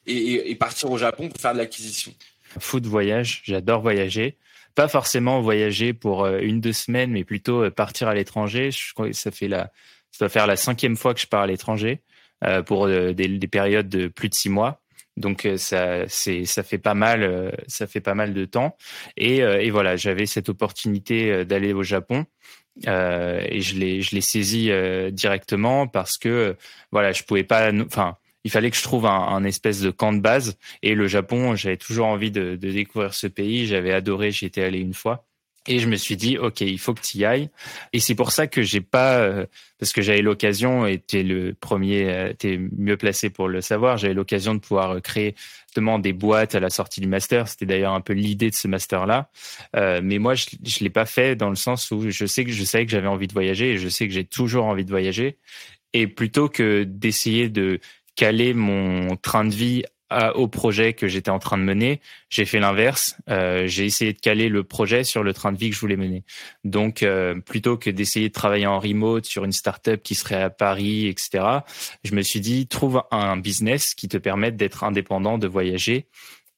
[0.06, 2.14] et, partir au Japon pour faire de l'acquisition?
[2.58, 4.38] Foot voyage, j'adore voyager.
[4.74, 8.70] Pas forcément voyager pour euh, une deux semaines, mais plutôt euh, partir à l'étranger.
[9.12, 9.70] Ça fait la,
[10.10, 12.00] ça doit faire la cinquième fois que je pars à l'étranger
[12.44, 14.83] euh, pour des périodes de plus de six mois.
[15.16, 18.76] Donc euh, ça, c'est, ça fait pas mal, euh, ça fait pas mal de temps.
[19.16, 22.26] Et, euh, et voilà, j'avais cette opportunité d'aller au Japon.
[22.88, 24.68] Euh, et je l'ai je l'ai saisi
[25.12, 26.56] directement parce que
[26.90, 30.18] voilà je pouvais pas enfin il fallait que je trouve un, espèce de camp de
[30.18, 34.46] base et le Japon j'avais toujours envie de, de découvrir ce pays j'avais adoré j'y
[34.46, 35.24] étais allé une fois
[35.66, 37.48] et je me suis dit, ok, il faut que tu y ailles.
[37.92, 39.46] Et c'est pour ça que j'ai pas, euh,
[39.78, 43.48] parce que j'avais l'occasion, et tu es le premier, euh, tu es mieux placé pour
[43.48, 45.34] le savoir, j'avais l'occasion de pouvoir euh, créer
[45.66, 47.48] justement des boîtes à la sortie du master.
[47.48, 49.30] C'était d'ailleurs un peu l'idée de ce master-là.
[49.74, 52.52] Euh, mais moi, je, je l'ai pas fait dans le sens où je sais que
[52.52, 54.90] je savais que j'avais envie de voyager et je sais que j'ai toujours envie de
[54.90, 55.38] voyager.
[55.94, 57.80] Et plutôt que d'essayer de
[58.16, 59.84] caler mon train de vie
[60.34, 63.16] au projet que j'étais en train de mener, j'ai fait l'inverse.
[63.28, 65.96] Euh, j'ai essayé de caler le projet sur le train de vie que je voulais
[65.96, 66.22] mener.
[66.62, 70.50] Donc, euh, plutôt que d'essayer de travailler en remote sur une startup qui serait à
[70.50, 71.44] Paris, etc.,
[72.04, 76.06] je me suis dit trouve un business qui te permette d'être indépendant, de voyager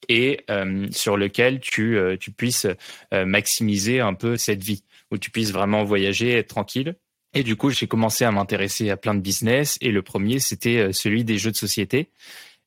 [0.09, 2.67] et euh, sur lequel tu, euh, tu puisses
[3.13, 6.95] euh, maximiser un peu cette vie, où tu puisses vraiment voyager, être tranquille.
[7.33, 9.77] Et du coup, j'ai commencé à m'intéresser à plein de business.
[9.81, 12.09] Et le premier, c'était celui des jeux de société.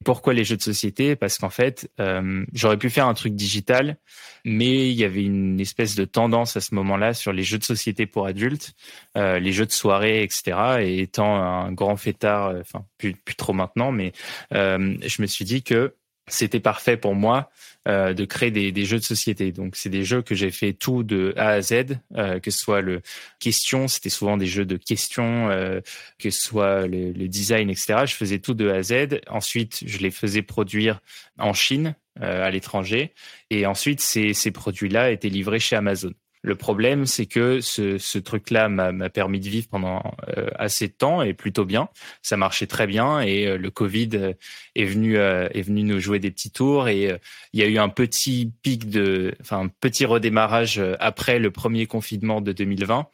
[0.05, 1.15] Pourquoi les jeux de société?
[1.15, 3.99] Parce qu'en fait, euh, j'aurais pu faire un truc digital,
[4.47, 7.65] mais il y avait une espèce de tendance à ce moment-là sur les jeux de
[7.65, 8.73] société pour adultes,
[9.19, 10.57] euh, les jeux de soirée, etc.
[10.81, 14.13] Et étant un grand fêtard, euh, enfin plus, plus trop maintenant, mais
[14.55, 15.95] euh, je me suis dit que
[16.29, 17.51] c'était parfait pour moi
[17.89, 19.53] euh, de créer des, jeux de société.
[19.53, 22.59] Donc c'est des jeux que j'ai fait tout de A à Z, euh, que ce
[22.59, 23.03] soit le
[23.39, 25.81] question, c'était souvent des jeux de questions, euh,
[26.19, 28.05] que ce soit le, design, etc.
[28.07, 29.21] Je faisais tout de A à Z.
[29.29, 31.01] Ensuite, je les faisais produire
[31.39, 33.15] en Chine, à l'étranger,
[33.49, 36.13] et ensuite ces, ces produits-là étaient livrés chez Amazon.
[36.43, 40.03] Le problème, c'est que ce, truc-là m'a permis de vivre pendant
[40.37, 41.89] euh, assez de temps et plutôt bien.
[42.23, 44.33] Ça marchait très bien et euh, le Covid euh,
[44.75, 47.19] est venu est venu nous jouer des petits tours et
[47.53, 51.87] il y a eu un petit pic de, enfin un petit redémarrage après le premier
[51.87, 53.09] confinement de 2020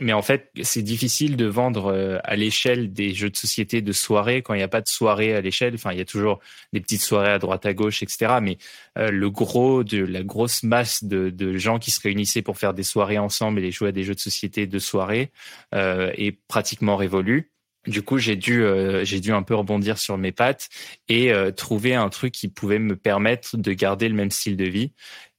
[0.00, 3.92] mais en fait, c'est difficile de vendre euh, à l'échelle des jeux de société de
[3.92, 5.74] soirée quand il n'y a pas de soirée à l'échelle.
[5.74, 6.40] Enfin, il y a toujours
[6.72, 8.38] des petites soirées à droite à gauche, etc.
[8.42, 8.58] Mais
[8.98, 12.74] euh, le gros de la grosse masse de, de, gens qui se réunissaient pour faire
[12.74, 15.30] des soirées ensemble et jouer à des jeux de société de soirée
[15.74, 17.52] euh, est pratiquement révolu.
[17.86, 20.68] Du coup, j'ai dû euh, j'ai dû un peu rebondir sur mes pattes
[21.08, 24.64] et euh, trouver un truc qui pouvait me permettre de garder le même style de
[24.64, 24.92] vie.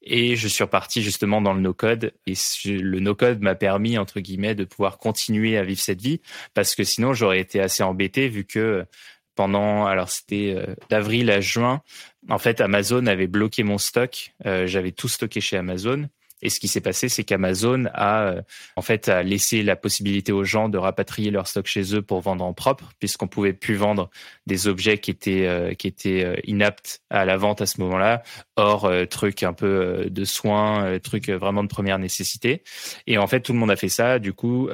[0.06, 2.14] Et je suis reparti justement dans le no-code.
[2.28, 6.22] Et le no-code m'a permis, entre guillemets, de pouvoir continuer à vivre cette vie.
[6.54, 8.86] Parce que sinon, j'aurais été assez embêté vu que
[9.34, 11.82] pendant, alors c'était euh, d'avril à juin,
[12.30, 14.34] en fait, Amazon avait bloqué mon stock.
[14.46, 16.08] Euh, J'avais tout stocké chez Amazon.
[16.42, 18.42] Et ce qui s'est passé, c'est qu'Amazon a euh,
[18.76, 22.44] en fait laissé la possibilité aux gens de rapatrier leur stock chez eux pour vendre
[22.44, 24.10] en propre, puisqu'on pouvait plus vendre
[24.46, 25.74] des objets qui étaient euh,
[26.06, 28.22] euh, inaptes à la vente à ce moment-là.
[28.58, 32.64] Or, truc un peu de soins, truc vraiment de première nécessité.
[33.08, 34.20] Et en fait, tout le monde a fait ça.
[34.20, 34.70] Du coup,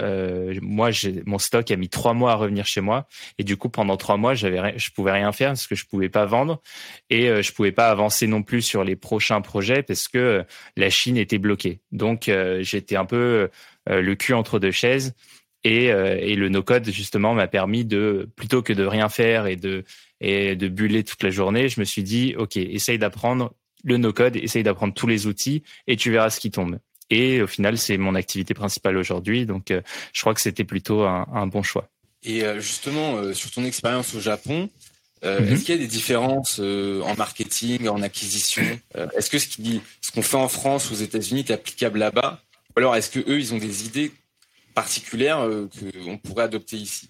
[0.62, 0.90] moi,
[1.26, 3.08] mon stock a mis trois mois à revenir chez moi.
[3.40, 6.10] Et du coup, pendant trois mois, j'avais, je pouvais rien faire parce que je pouvais
[6.10, 6.62] pas vendre
[7.10, 10.46] et je pouvais pas avancer non plus sur les prochains projets parce que
[10.78, 11.51] la Chine était bloquée
[11.92, 13.50] donc euh, j'étais un peu
[13.90, 15.14] euh, le cul entre deux chaises
[15.64, 19.56] et, euh, et le no-code justement m'a permis de plutôt que de rien faire et
[19.56, 19.84] de
[20.20, 24.36] et de buller toute la journée, je me suis dit ok, essaye d'apprendre le no-code,
[24.36, 26.78] essaye d'apprendre tous les outils et tu verras ce qui tombe.
[27.10, 29.74] Et au final, c'est mon activité principale aujourd'hui, donc
[30.14, 31.90] je crois que c'était plutôt un, un, bon choix.
[32.24, 34.70] Et justement, sur ton expérience au Japon,
[35.24, 35.54] euh, mhm.
[35.54, 38.64] Est-ce qu'il y a des différences euh, en marketing, en acquisition?
[38.96, 39.48] Euh, Est-ce que ce
[40.12, 42.42] qu'on ce fait en France ou aux États-Unis est applicable là-bas?
[42.76, 44.12] Ou alors est-ce que eux, ils ont des idées
[44.74, 45.48] particulières
[46.06, 47.10] qu'on pourrait adopter ici?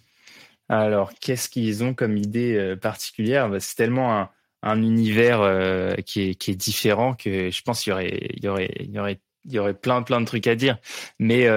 [0.68, 3.50] Alors, qu'est-ce qu'ils ont comme idée particulière?
[3.50, 4.30] Bah, C'est tellement un,
[4.64, 8.48] un univers qui est, qui, est, différent que je pense qu'il y aurait, il y
[8.48, 10.80] aurait, il y aurait, il y aurait plein, plein de trucs à dire.
[11.20, 11.48] Mais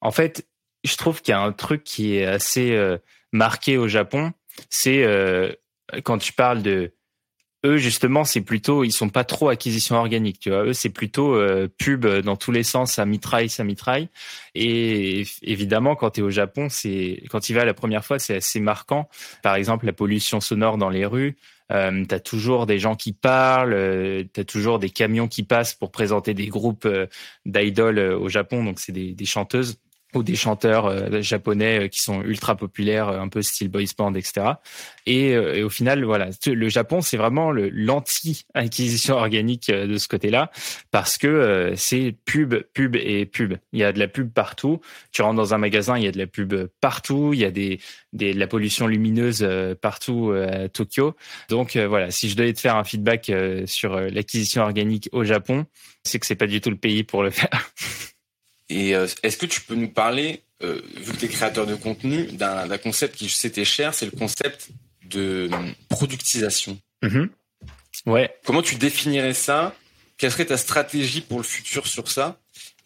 [0.00, 0.46] en fait,
[0.84, 2.78] je trouve qu'il y a un truc qui est assez
[3.32, 4.32] marqué au Japon,
[4.68, 5.04] c'est
[6.04, 6.92] quand tu parles de
[7.66, 10.64] eux justement c'est plutôt ils sont pas trop acquisition organique tu vois.
[10.64, 14.08] Eux c'est plutôt euh, pub dans tous les sens ça mitraille ça mitraille.
[14.54, 18.36] Et évidemment quand tu es au Japon c'est quand tu vas la première fois c'est
[18.36, 19.08] assez marquant.
[19.42, 21.36] Par exemple la pollution sonore dans les rues
[21.70, 25.42] euh, tu as toujours des gens qui parlent, euh, tu as toujours des camions qui
[25.42, 27.06] passent pour présenter des groupes euh,
[27.44, 29.78] d'idoles au Japon, donc c'est des chanteuses
[30.14, 33.82] ou des chanteurs euh, japonais euh, qui sont ultra populaires, euh, un peu style boys
[33.96, 34.52] band, etc.
[35.06, 40.50] Et, et au final, voilà, le Japon, c'est vraiment l'anti-acquisition organique de ce côté-là,
[40.90, 43.54] parce que c'est pub, pub et pub.
[43.72, 44.80] Il y a de la pub partout.
[45.10, 47.30] Tu rentres dans un magasin, il y a de la pub partout.
[47.32, 47.80] Il y a des,
[48.12, 49.48] des de la pollution lumineuse
[49.80, 51.16] partout à Tokyo.
[51.48, 53.32] Donc voilà, si je devais te faire un feedback
[53.64, 55.64] sur l'acquisition organique au Japon,
[56.04, 57.70] c'est que c'est pas du tout le pays pour le faire.
[58.68, 61.74] Et euh, est-ce que tu peux nous parler, euh, vu que tu es créateur de
[61.74, 64.68] contenu, d'un concept qui c'était cher, c'est le concept
[65.04, 65.48] de
[65.88, 66.78] productisation.
[67.02, 67.28] Mm-hmm.
[68.06, 68.34] Ouais.
[68.44, 69.74] Comment tu définirais ça?
[70.16, 72.38] Quelle serait ta stratégie pour le futur sur ça?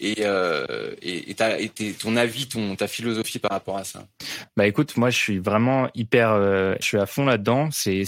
[0.03, 4.09] Et, euh, et, et, ton avis, ton, ta philosophie par rapport à ça
[4.57, 7.69] Bah écoute, moi je suis vraiment hyper, euh, je suis à fond là-dedans.
[7.71, 8.05] C'est,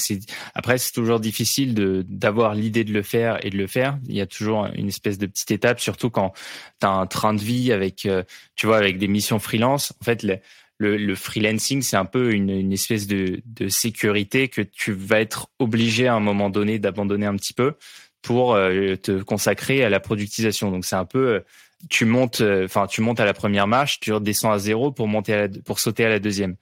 [0.54, 3.98] après c'est toujours difficile de d'avoir l'idée de le faire et de le faire.
[4.08, 6.32] Il y a toujours une espèce de petite étape, surtout quand
[6.80, 8.24] tu as un train de vie avec, euh,
[8.56, 9.92] tu vois, avec des missions freelance.
[10.00, 10.40] En fait, le,
[10.78, 15.46] le, freelancing, c'est un peu une, une espèce de, de sécurité que tu vas être
[15.60, 17.74] obligé à un moment donné d'abandonner un petit peu
[18.20, 20.72] pour euh, te consacrer à la productisation.
[20.72, 21.42] Donc c'est un peu
[21.90, 25.08] tu montes, euh, enfin tu montes à la première marche, tu redescends à zéro pour
[25.08, 26.56] monter à pour sauter à la deuxième.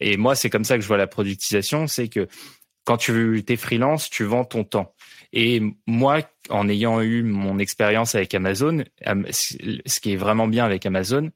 [0.00, 2.28] Et moi, c'est comme ça que je vois la productisation, c'est que
[2.84, 4.94] quand tu es freelance, tu vends ton temps.
[5.32, 8.84] Et moi, en ayant eu mon expérience avec Amazon,
[9.30, 11.30] ce qui est vraiment bien avec Amazon,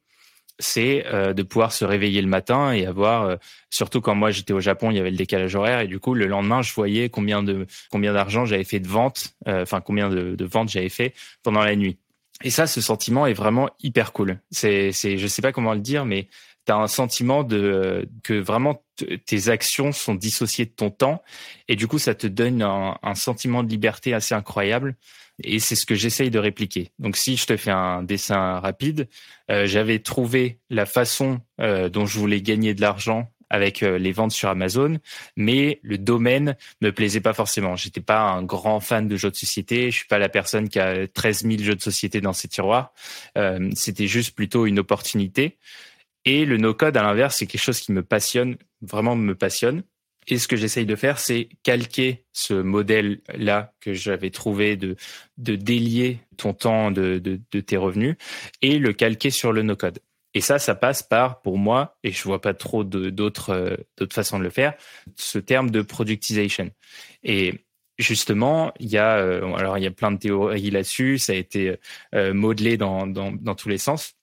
[0.59, 3.37] c'est euh, de pouvoir se réveiller le matin et avoir, euh,
[3.69, 6.15] surtout quand moi j'étais au Japon, il y avait le décalage horaire et du coup
[6.15, 10.35] le lendemain je voyais combien de combien d'argent j'avais fait de vente, enfin combien de,
[10.35, 11.99] de ventes j'avais fait pendant la nuit.
[12.43, 14.41] Et ça, ce sentiment est vraiment hyper cool.
[14.51, 16.29] C'est, c'est, je sais pas comment le dire, mais
[16.67, 18.83] tu as un sentiment de que vraiment
[19.27, 21.23] tes actions sont dissociées de ton temps,
[21.69, 24.97] et du coup, ça te donne un, sentiment de liberté assez incroyable.
[25.45, 26.91] Et c'est ce que j'essaye de répliquer.
[26.99, 29.09] Donc, si je te fais un dessin rapide,
[29.51, 34.11] euh, j'avais trouvé la façon euh, dont je voulais gagner de l'argent avec euh, les
[34.13, 34.99] ventes sur Amazon,
[35.37, 37.77] mais le domaine me plaisait pas forcément.
[37.77, 39.91] J'étais pas un grand fan de jeux de société.
[39.91, 42.93] Je suis pas la personne qui a 13 000 jeux de société dans ses tiroirs.
[43.39, 45.59] Euh, C'était juste plutôt une opportunité.
[46.25, 49.83] Et le no-code, à l'inverse, c'est quelque chose qui me passionne, vraiment me passionne.
[50.29, 54.97] Et ce que j'essaye de faire, c'est calquer ce modèle-là que j'avais trouvé de,
[55.37, 58.17] de délier ton temps de, de, de tes revenus
[58.63, 59.99] et le calquer sur le no-code.
[60.35, 64.15] Et ça, ça passe par, pour moi, et je vois pas trop d'autres euh, d'autres
[64.15, 64.75] façons de le faire,
[65.17, 66.71] ce terme de productisation.
[67.23, 67.67] Et
[67.99, 71.37] justement, il y a euh, alors il y a plein de théories là-dessus, ça a
[71.37, 71.77] été
[72.15, 74.15] euh, modelé dans, dans dans tous les sens.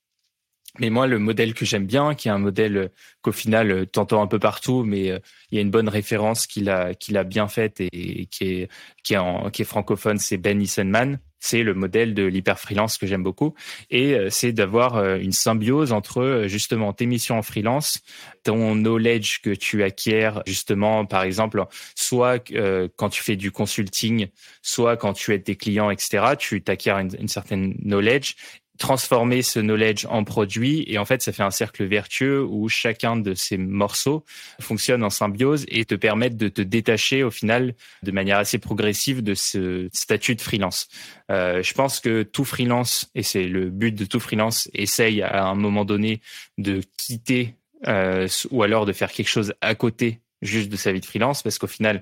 [0.79, 2.91] Mais moi, le modèle que j'aime bien, qui est un modèle
[3.21, 5.07] qu'au final t'entends un peu partout, mais
[5.51, 8.69] il y a une bonne référence qu'il a qu'il a bien faite et, qui est
[9.03, 12.97] qui est en, qui est francophone, c'est Ben Issenman c'est le modèle de l'hyper freelance
[12.97, 13.53] que j'aime beaucoup
[13.89, 17.99] et euh, c'est d'avoir euh, une symbiose entre euh, justement tes missions en freelance,
[18.43, 21.63] ton knowledge que tu acquiers justement par exemple
[21.95, 22.39] soit
[22.95, 24.27] quand tu fais du consulting,
[24.61, 26.35] soit quand tu aides tes clients etc.
[26.37, 28.35] Tu t'acquiers une, certaine knowledge
[28.79, 33.17] transformer ce knowledge en produit et en fait ça fait un cercle vertueux où chacun
[33.17, 34.25] de ces morceaux
[34.59, 39.21] fonctionne en symbiose et te permettent de te détacher au final de manière assez progressive
[39.21, 40.87] de ce statut de freelance.
[41.29, 45.43] Euh, je pense que tout freelance et c'est le but de tout freelance essaye à
[45.43, 46.21] un moment donné
[46.57, 47.55] de quitter
[47.87, 51.43] euh, ou alors de faire quelque chose à côté juste de sa vie de freelance
[51.43, 52.01] parce qu'au final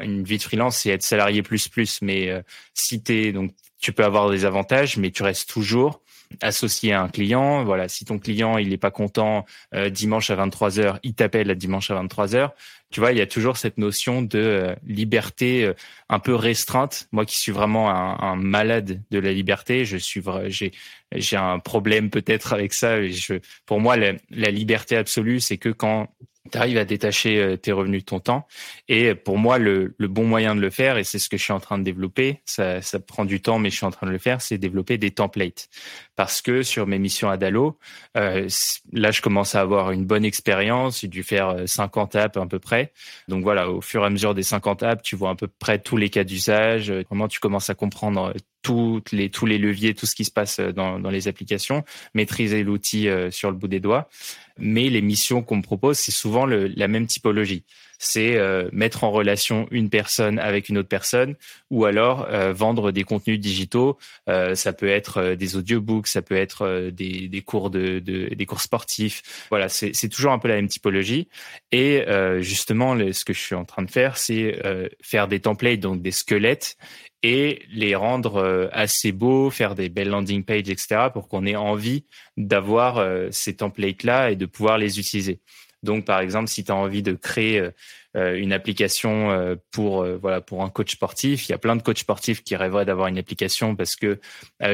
[0.00, 2.40] une vie de freelance c'est être salarié plus plus mais euh,
[2.72, 6.00] si t'es donc tu peux avoir des avantages mais tu restes toujours
[6.40, 7.64] associé à un client.
[7.64, 9.44] Voilà, si ton client il est pas content
[9.74, 12.50] euh, dimanche à 23h, il t'appelle à dimanche à 23h.
[12.90, 15.74] Tu vois, il y a toujours cette notion de euh, liberté euh,
[16.08, 17.08] un peu restreinte.
[17.12, 20.72] Moi qui suis vraiment un, malade de la liberté, je suis j'ai
[21.14, 22.96] j'ai un problème peut-être avec ça.
[23.66, 26.08] Pour moi, la, liberté absolue, c'est que quand
[26.52, 28.46] tu arrives à détacher euh, tes revenus de ton temps.
[28.88, 31.52] Et pour moi, le, bon moyen de le faire, et c'est ce que je suis
[31.52, 34.18] en train de développer, ça, prend du temps, mais je suis en train de le
[34.18, 35.68] faire, c'est développer des templates.
[36.16, 37.78] Parce que sur mes missions à Dalo,
[38.16, 38.48] euh,
[38.92, 41.00] là, je commence à avoir une bonne expérience.
[41.00, 42.92] J'ai dû faire 50 euh, apps à peu près.
[43.28, 45.78] Donc voilà, au fur et à mesure des 50 apps, tu vois à peu près
[45.78, 50.06] tous les cas d'usage, comment tu commences à comprendre toutes les, tous les leviers, tout
[50.06, 54.08] ce qui se passe dans, dans les applications, maîtriser l'outil sur le bout des doigts
[54.58, 57.64] mais les missions qu'on me propose, c'est souvent le, la même typologie.
[57.98, 61.36] C'est euh, mettre en relation une personne avec une autre personne,
[61.70, 63.98] ou alors euh, vendre des contenus digitaux.
[64.28, 68.46] Euh, ça peut être des audiobooks, ça peut être des, des, cours de, de, des
[68.46, 69.46] cours sportifs.
[69.48, 71.28] Voilà, c'est toujours un peu la même typologie.
[71.72, 72.04] Et
[72.40, 74.60] justement, ce que je suis en train de faire, c'est
[75.02, 76.76] faire des templates, donc des squelettes,
[77.24, 81.56] et les rendre euh, assez beaux, faire des belles landing pages, etc., pour qu'on ait
[81.56, 82.04] envie
[82.36, 85.40] d'avoir euh, ces templates-là et de pouvoir les utiliser.
[85.82, 87.70] Donc, par exemple, si tu as envie de créer
[88.16, 91.98] euh, une application pour voilà pour un coach sportif, il y a plein de coachs
[91.98, 94.18] sportifs qui rêveraient d'avoir une application parce que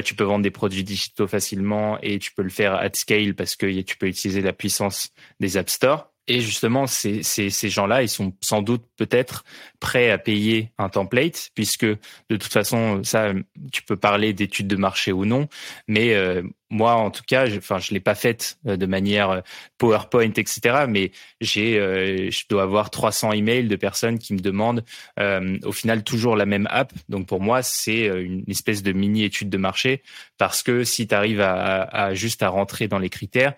[0.04, 3.56] tu peux vendre des produits digitaux facilement et tu peux le faire at scale parce
[3.56, 5.10] que tu peux utiliser la puissance
[5.40, 6.09] des App Store.
[6.28, 7.22] Et justement, ces,
[7.70, 9.44] gens-là, ils sont sans doute peut-être
[9.80, 13.32] prêts à payer un template, puisque de toute façon, ça,
[13.72, 15.48] tu peux parler d'études de marché ou non,
[15.88, 19.30] mais euh, moi, en tout cas, je, enfin, je l'ai pas faite euh, de manière
[19.30, 19.40] euh,
[19.78, 20.84] PowerPoint, etc.
[20.88, 24.84] Mais j'ai, je dois avoir 300 emails de personnes qui me demandent,
[25.18, 26.92] au final, toujours la même app.
[27.08, 30.02] Donc pour moi, c'est une espèce de mini étude de marché,
[30.38, 33.54] parce que si tu arrives à juste à rentrer dans les critères,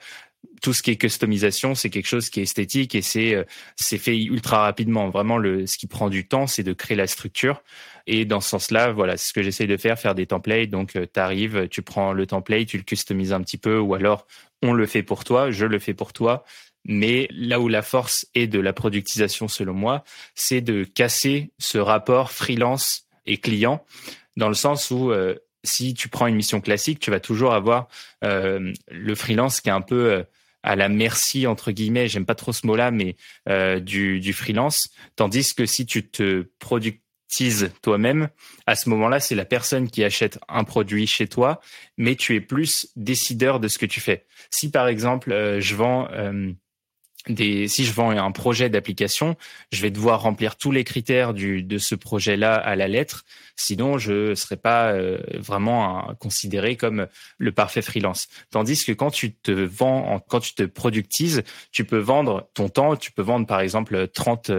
[0.61, 3.45] tout ce qui est customisation, c'est quelque chose qui est esthétique et c'est euh,
[3.77, 5.11] c'est fait ultra rapidement.
[5.11, 7.63] Vraiment, le ce qui prend du temps, c'est de créer la structure.
[8.07, 10.71] Et dans ce sens-là, voilà, c'est ce que j'essaie de faire, faire des templates.
[10.71, 13.95] Donc, euh, tu arrives, tu prends le template, tu le customises un petit peu, ou
[13.95, 14.27] alors
[14.63, 16.45] on le fait pour toi, je le fais pour toi.
[16.85, 21.79] Mais là où la force est de la productisation, selon moi, c'est de casser ce
[21.79, 23.85] rapport freelance et client,
[24.37, 27.89] dans le sens où euh, si tu prends une mission classique, tu vas toujours avoir
[28.25, 30.23] euh, le freelance qui est un peu euh,
[30.63, 33.17] à la merci entre guillemets, j'aime pas trop ce mot-là, mais
[33.49, 34.91] euh, du, du freelance.
[35.17, 38.29] Tandis que si tu te productises toi-même,
[38.67, 41.61] à ce moment-là, c'est la personne qui achète un produit chez toi,
[41.97, 44.27] mais tu es plus décideur de ce que tu fais.
[44.51, 46.09] Si par exemple, je vends
[47.29, 49.37] des, si je vends un projet d'application,
[49.71, 53.25] je vais devoir remplir tous les critères du, de ce projet-là à la lettre.
[53.57, 57.07] Sinon, je ne serais pas euh, vraiment considéré comme
[57.39, 58.29] le parfait freelance.
[58.51, 62.97] Tandis que quand tu te vends, quand tu te productises, tu peux vendre ton temps.
[62.97, 64.51] Tu peux vendre, par exemple, 30,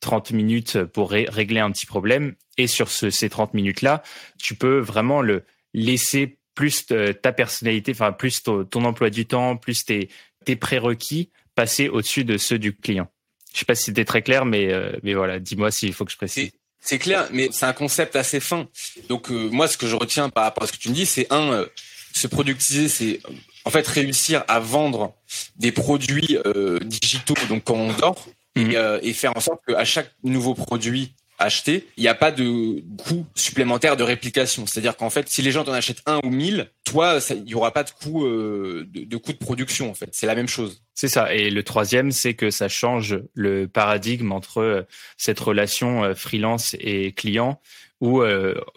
[0.00, 2.34] 30 minutes pour régler un petit problème.
[2.58, 4.02] Et sur ce, ces 30 minutes-là,
[4.38, 9.56] tu peux vraiment le laisser plus ta personnalité, enfin plus ton, ton emploi du temps,
[9.56, 10.08] plus tes,
[10.44, 13.08] tes prérequis passer au-dessus de ceux du client.
[13.52, 16.10] Je sais pas si c'était très clair, mais euh, mais voilà, dis-moi s'il faut que
[16.10, 16.50] je précise.
[16.80, 18.68] C'est clair, mais c'est un concept assez fin.
[19.08, 21.06] Donc euh, moi, ce que je retiens par rapport à ce que tu me dis,
[21.06, 21.66] c'est un, euh,
[22.12, 23.20] se productiser, c'est
[23.64, 25.14] en fait réussir à vendre
[25.56, 26.38] des produits
[26.84, 29.00] digitaux, donc quand on dort, et, mhm.
[29.02, 33.26] et, faire en sorte qu'à chaque nouveau produit acheter, il n'y a pas de coût
[33.34, 34.66] supplémentaire de réplication.
[34.66, 37.72] C'est-à-dire qu'en fait, si les gens t'en achètent un ou mille, toi, il n'y aura
[37.72, 39.90] pas de coût euh, de, coût de production.
[39.90, 40.82] En fait, c'est la même chose.
[40.94, 41.34] C'est ça.
[41.34, 44.82] Et le troisième, c'est que ça change le paradigme entre euh,
[45.16, 47.60] cette relation euh, freelance et client
[48.00, 48.22] ou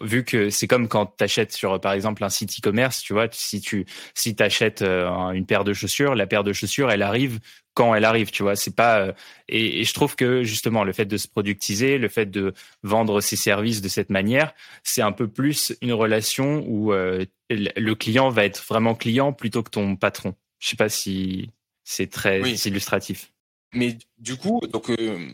[0.00, 3.26] vu que c'est comme quand tu achètes sur par exemple un site e-commerce, tu vois,
[3.30, 7.38] si tu si t'achètes une paire de chaussures, la paire de chaussures, elle arrive
[7.78, 8.56] quand elle arrive, tu vois.
[8.56, 9.12] C'est pas euh,
[9.48, 13.36] et, je trouve que justement le fait de se productiser, le fait de vendre ses
[13.36, 18.44] services de cette manière, c'est un peu plus une relation où euh, le client va
[18.44, 20.34] être vraiment client plutôt que ton patron.
[20.58, 21.50] Je sais pas si
[21.84, 23.30] c'est très illustratif.
[23.72, 25.28] Mais du coup, donc euh,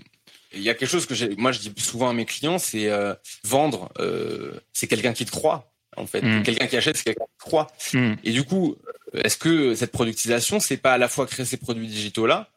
[0.52, 2.90] il y a quelque chose que moi je dis souvent à mes clients, c'est
[3.42, 3.90] vendre,
[4.74, 5.72] c'est quelqu'un qui te croit.
[5.96, 6.42] En fait, mm.
[6.42, 7.68] quelqu'un qui achète, c'est quelqu'un qui croit.
[7.94, 8.14] Mm.
[8.24, 8.76] Et du coup,
[9.22, 12.50] est-ce que cette productisation, c'est pas à la fois créer ces produits digitaux là,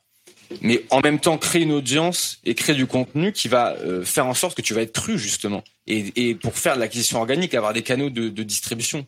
[0.62, 4.26] mais en même temps créer une audience et créer du contenu qui va euh, faire
[4.26, 7.74] en sorte que tu vas être cru justement et, pour faire de l'acquisition organique avoir
[7.74, 9.06] des canaux de, distribution?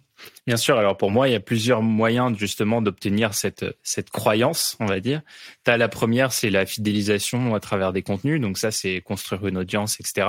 [0.47, 0.78] Bien sûr.
[0.78, 5.00] Alors pour moi il y a plusieurs moyens justement d'obtenir cette cette croyance on va
[5.00, 5.22] dire.
[5.66, 8.41] As la première c'est la fidélisation à travers des contenus.
[8.41, 10.28] Donc ça c'est construire une audience etc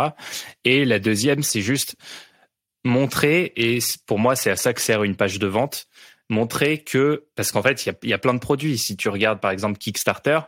[0.64, 1.97] et la deuxième c'est juste
[2.85, 5.87] montrer et pour moi c'est à ça que sert une page de vente
[6.31, 9.51] montrer que parce qu'en fait il y a, plein de produits si tu regardes par
[9.51, 10.41] exemple Kickstarter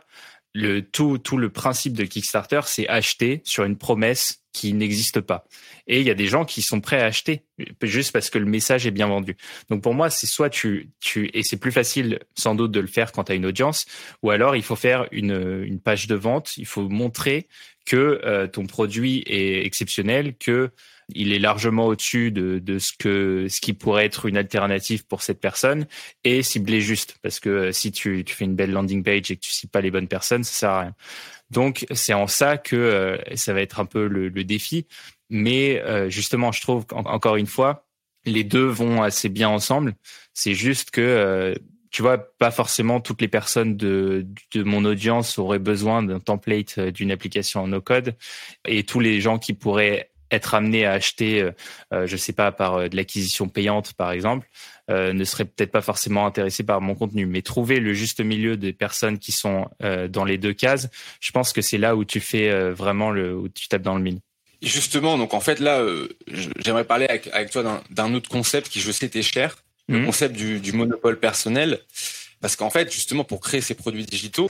[0.53, 5.45] le tout tout le principe de Kickstarter, c'est acheter sur une promesse qui n'existe pas.
[5.87, 7.43] Et il y a des gens qui sont prêts à acheter
[7.81, 9.35] juste parce que le message est bien vendu.
[9.69, 12.87] Donc pour moi, c'est soit tu tu et c'est plus facile sans doute de le
[12.87, 13.85] faire quand tu as une audience,
[14.21, 16.55] ou alors il faut faire une une page de vente.
[16.57, 17.47] Il faut montrer
[17.85, 20.71] que euh, ton produit est exceptionnel, que
[21.09, 25.21] il est largement au-dessus de, de ce que ce qui pourrait être une alternative pour
[25.21, 25.85] cette personne
[26.23, 29.35] et cibler juste parce que euh, si tu, tu fais une belle landing page et
[29.35, 30.95] que tu cibles pas les bonnes personnes, ça sert à rien.
[31.49, 34.87] Donc c'est en ça que euh, ça va être un peu le, le défi,
[35.29, 37.85] mais euh, justement je trouve encore une fois
[38.25, 39.95] les deux vont assez bien ensemble.
[40.33, 41.55] C'est juste que
[41.93, 46.79] tu vois, pas forcément toutes les personnes de, de mon audience auraient besoin d'un template
[46.79, 48.15] d'une application en no-code
[48.67, 51.51] et tous les gens qui pourraient être amené à acheter, euh,
[51.93, 54.49] euh, je sais pas, par euh, de l'acquisition payante, par exemple,
[54.89, 57.25] ne serait peut-être pas forcément intéressé par mon contenu.
[57.25, 60.89] Mais trouver le juste milieu des personnes qui sont dans les deux cases,
[61.21, 64.03] je pense que c'est là où tu fais vraiment le, où tu tapes dans le
[64.03, 64.19] mine.
[64.61, 65.81] Justement, donc en fait là,
[66.57, 70.05] j'aimerais parler avec, toi d'un autre concept qui je sais t'est cher, le mmh.
[70.05, 71.79] concept du, du, monopole personnel,
[72.41, 74.49] parce qu'en fait justement pour créer ces produits digitaux,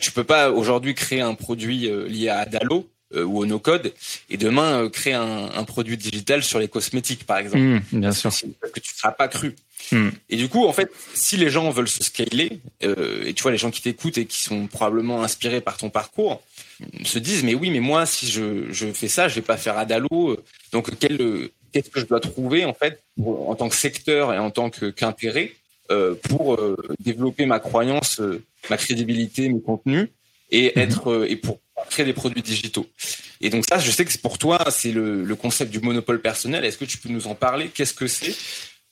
[0.00, 2.86] tu peux pas aujourd'hui créer un produit lié à Adalo
[3.16, 3.92] euh, ou au no-code,
[4.28, 7.58] et demain euh, créer un, un, produit digital sur les cosmétiques, par exemple.
[7.58, 8.30] Mmh, bien sûr.
[8.60, 9.56] Parce que tu ne seras pas cru.
[9.90, 10.10] Mmh.
[10.28, 13.50] Et du coup, en fait, si les gens veulent se scaler, euh, et tu vois,
[13.50, 16.40] les gens qui t'écoutent et qui sont probablement inspirés par ton parcours,
[17.04, 19.76] se disent, mais oui, mais moi, si je, je fais ça, je vais pas faire
[19.76, 20.38] Adalo.
[20.70, 24.50] Donc, quel, qu'est-ce que je dois trouver, en fait, en tant que secteur et en
[24.50, 25.52] tant qu'intérêt,
[25.90, 26.60] euh, pour
[27.00, 28.20] développer ma croyance,
[28.68, 30.08] ma crédibilité, mes contenus,
[30.50, 30.80] et mmh.
[30.80, 32.86] être, et pour créer des produits digitaux.
[33.40, 36.64] Et donc ça, je sais que pour toi, c'est le, concept du monopole personnel.
[36.64, 37.68] Est-ce que tu peux nous en parler?
[37.68, 38.34] Qu'est-ce que c'est?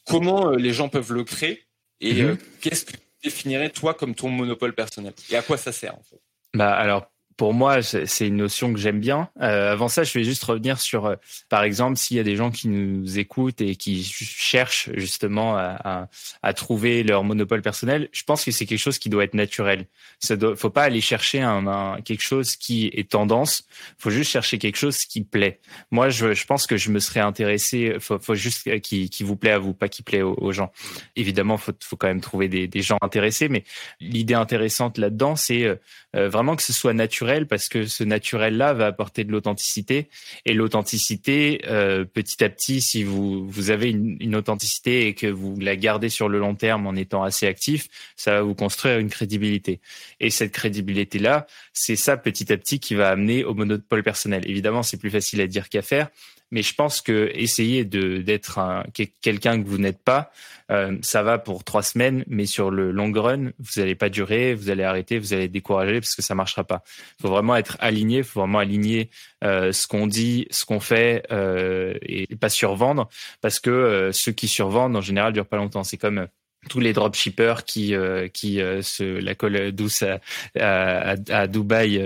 [0.07, 1.64] Comment euh, les gens peuvent le créer?
[2.01, 2.31] Et mhm.
[2.31, 5.12] euh, qu'est-ce que tu définirais toi comme ton monopole personnel?
[5.31, 6.20] Et à quoi ça sert en fait?
[6.55, 9.30] Bah alors pour moi, c'est une notion que j'aime bien.
[9.41, 11.14] Euh, avant ça, je vais juste revenir sur, euh,
[11.49, 16.09] par exemple, s'il y a des gens qui nous écoutent et qui cherchent justement à,
[16.43, 19.86] à, trouver leur monopole personnel, je pense que c'est quelque chose qui doit être naturel.
[20.18, 23.68] Ça doit, faut pas aller chercher un, quelque chose qui est tendance.
[23.99, 25.61] Faut juste chercher quelque chose qui plaît.
[25.93, 27.99] Moi, je, je pense que je me serais intéressé.
[28.01, 30.72] Faut, faut juste qui, qui vous plaît à vous, pas qui plaît aux, gens.
[31.14, 33.62] Évidemment, faut, faut quand même trouver des, des gens intéressés, mais
[34.01, 35.78] l'idée intéressante là-dedans, c'est
[36.16, 40.09] euh, vraiment que ce soit naturel parce que ce naturel-là va apporter de l'authenticité
[40.47, 45.26] et l'authenticité, euh, petit à petit, si vous vous avez une, une, authenticité et que
[45.26, 48.99] vous la gardez sur le long terme en étant assez actif, ça va vous construire
[48.99, 49.81] une crédibilité.
[50.20, 54.43] Et cette crédibilité-là, c'est ça petit à petit qui va amener au monopole personnel.
[54.49, 56.09] Évidemment, c'est plus facile à dire qu'à faire,
[56.51, 58.59] mais je pense que essayer de d'être
[59.21, 60.31] quelqu'un que vous n'êtes pas,
[60.71, 64.55] euh, ça va pour trois semaines, mais sur le long run, vous n'allez pas durer,
[64.55, 66.83] vous allez arrêter, vous allez être découragé parce que ça marchera pas.
[67.19, 69.11] Il faut vraiment être aligné, il faut vraiment aligner
[69.45, 73.09] euh, ce qu'on dit, ce qu'on fait euh, et pas survendre,
[73.41, 75.85] parce que euh, ceux qui survendent en général durent pas longtemps.
[75.85, 76.29] C'est comme
[76.69, 77.95] tous les dropshippers qui
[78.35, 80.21] qui se la colle douce à,
[80.59, 82.05] à, à Dubaï.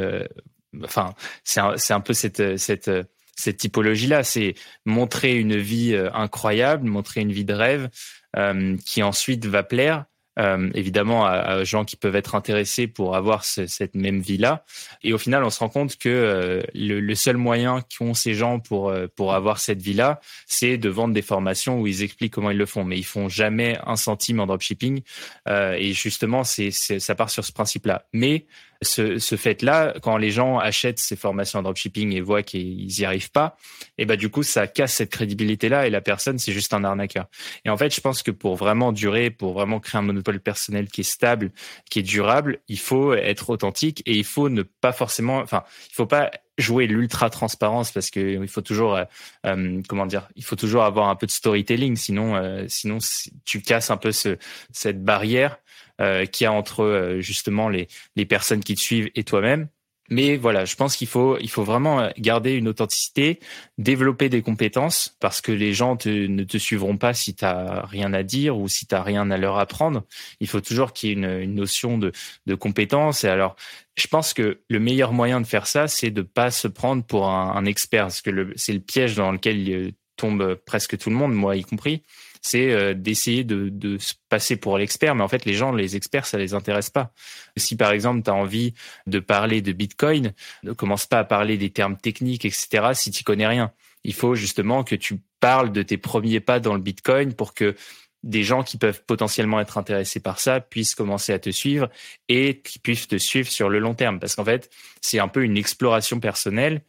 [0.85, 2.91] enfin, c'est un, un peu cette cette
[3.37, 4.25] cette typologie-là.
[4.25, 4.55] C'est
[4.85, 7.89] montrer une vie euh, incroyable, montrer une vie de rêve
[8.37, 10.05] euh, qui ensuite va plaire.
[10.39, 14.65] Euh, évidemment à, gens qui peuvent être intéressés pour avoir cette même vie-là.
[15.03, 18.91] Et au final, on se rend compte que le, seul moyen qu'ont ces gens pour
[19.15, 22.65] pour avoir cette vie-là, c'est de vendre des formations où ils expliquent comment ils le
[22.65, 25.03] font, mais ils font jamais un centime en dropshipping.
[25.51, 28.07] et justement, c'est ça part sur ce principe-là.
[28.15, 28.47] Mais
[28.83, 33.05] ce, ce fait-là, quand les gens achètent ces formations en dropshipping et voient qu'ils n'y
[33.05, 33.57] arrivent pas,
[33.99, 37.27] et ben du coup ça casse cette crédibilité-là et la personne c'est juste un arnaqueur.
[37.65, 40.89] Et en fait, je pense que pour vraiment durer, pour vraiment créer un monopole personnel
[40.89, 41.53] qui est stable,
[41.91, 45.95] qui est durable, il faut être authentique et il faut ne pas forcément, enfin, il
[45.95, 49.05] faut pas jouer l'ultra transparence parce que il faut toujours euh,
[49.47, 52.99] euh, comment dire il faut toujours avoir un peu de storytelling sinon euh, sinon
[53.45, 54.37] tu casses un peu ce,
[54.71, 55.59] cette barrière
[56.03, 59.69] euh, qu'il y a entre euh, justement les, les personnes qui te suivent et toi-même.
[60.11, 63.39] Mais voilà, je pense qu'il faut, il faut vraiment garder une authenticité,
[63.79, 68.13] développer des compétences, parce que les gens ne te suivront pas si tu n'as rien
[68.13, 70.03] à dire ou si tu n'as rien à leur apprendre.
[70.41, 72.13] Il faut toujours qu'il y ait une, une notion de,
[72.47, 73.25] de compétence.
[73.25, 73.57] Et alors,
[73.97, 77.31] je pense que le meilleur moyen de faire ça, c'est de pas se prendre pour
[77.31, 81.33] un, un expert, parce que c'est le piège dans lequel tombe presque tout le monde,
[81.33, 82.03] moi y compris
[82.43, 85.97] c'est euh, d'essayer de, de se passer pour l'expert, mais en fait les gens, les
[85.97, 87.13] experts, ça les intéresse pas.
[87.57, 88.75] Si par exemple tu as envie
[89.07, 90.33] de parler de Bitcoin,
[90.65, 92.91] ne commence pas à parler des termes techniques, etc.
[92.95, 93.73] Si tu connais rien,
[94.05, 97.77] il faut justement que tu parles de tes premiers pas dans le Bitcoin pour que
[98.23, 101.89] des gens qui peuvent potentiellement être intéressés par ça puissent commencer à te suivre
[102.29, 104.21] et qui puissent te suivre sur le long terme.
[104.21, 104.71] Parce qu'en fait,
[105.01, 106.83] c'est un peu une exploration personnelle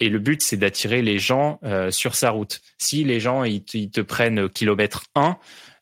[0.00, 2.60] et le but, c'est d'attirer les gens euh, sur sa route.
[2.78, 5.36] Si les gens ils te, prennent au kilomètre 1,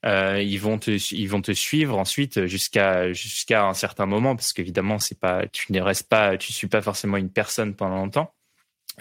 [0.05, 4.53] euh, ils vont te ils vont te suivre ensuite jusqu'à jusqu'à un certain moment parce
[4.53, 8.36] qu'évidemment c'est pas tu ne restes pas tu suis pas forcément une personne pendant longtemps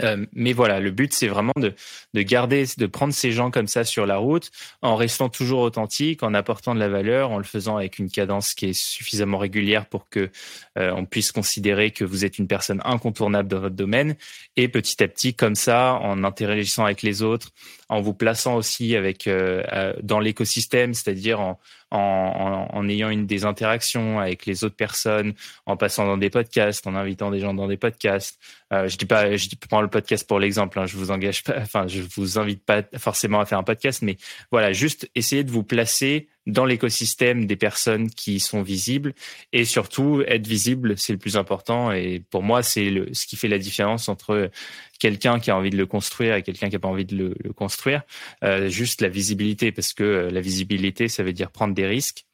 [0.02, 1.74] euh, mais voilà, le but c'est vraiment de,
[2.14, 6.24] de garder, de prendre ces gens comme ça sur la route, en restant toujours authentique,
[6.24, 9.86] en apportant de la valeur, en le faisant avec une cadence qui est suffisamment régulière
[9.86, 10.30] pour que
[10.78, 14.16] euh, on puisse considérer que vous êtes une personne incontournable dans votre domaine,
[14.58, 17.52] et petit à petit comme ça, en interagissant avec les autres,
[17.90, 21.60] en vous plaçant aussi avec euh, dans l'écosystème, c'est-à-dire en,
[21.96, 25.34] en, ayant une des interactions avec les autres personnes,
[25.66, 28.40] en passant dans des podcasts, en invitant des gens dans des podcasts.
[28.74, 30.80] Euh, je dis pas, je prends le podcast pour l'exemple.
[30.80, 34.02] Hein, je vous engage pas, enfin, je vous invite pas forcément à faire un podcast,
[34.02, 34.18] mais
[34.52, 39.14] voilà, juste essayer de vous placer dans l'écosystème des personnes qui sont visibles
[39.52, 41.92] et surtout être visible, c'est le plus important.
[41.92, 44.52] Et pour moi, c'est ce qui fait la différence entre
[45.00, 47.54] quelqu'un qui a envie de le construire et quelqu'un qui n'a pas envie de le,
[47.54, 48.04] construire.
[48.44, 52.26] Euh, juste la visibilité, parce que euh, la visibilité, ça veut dire prendre des risques.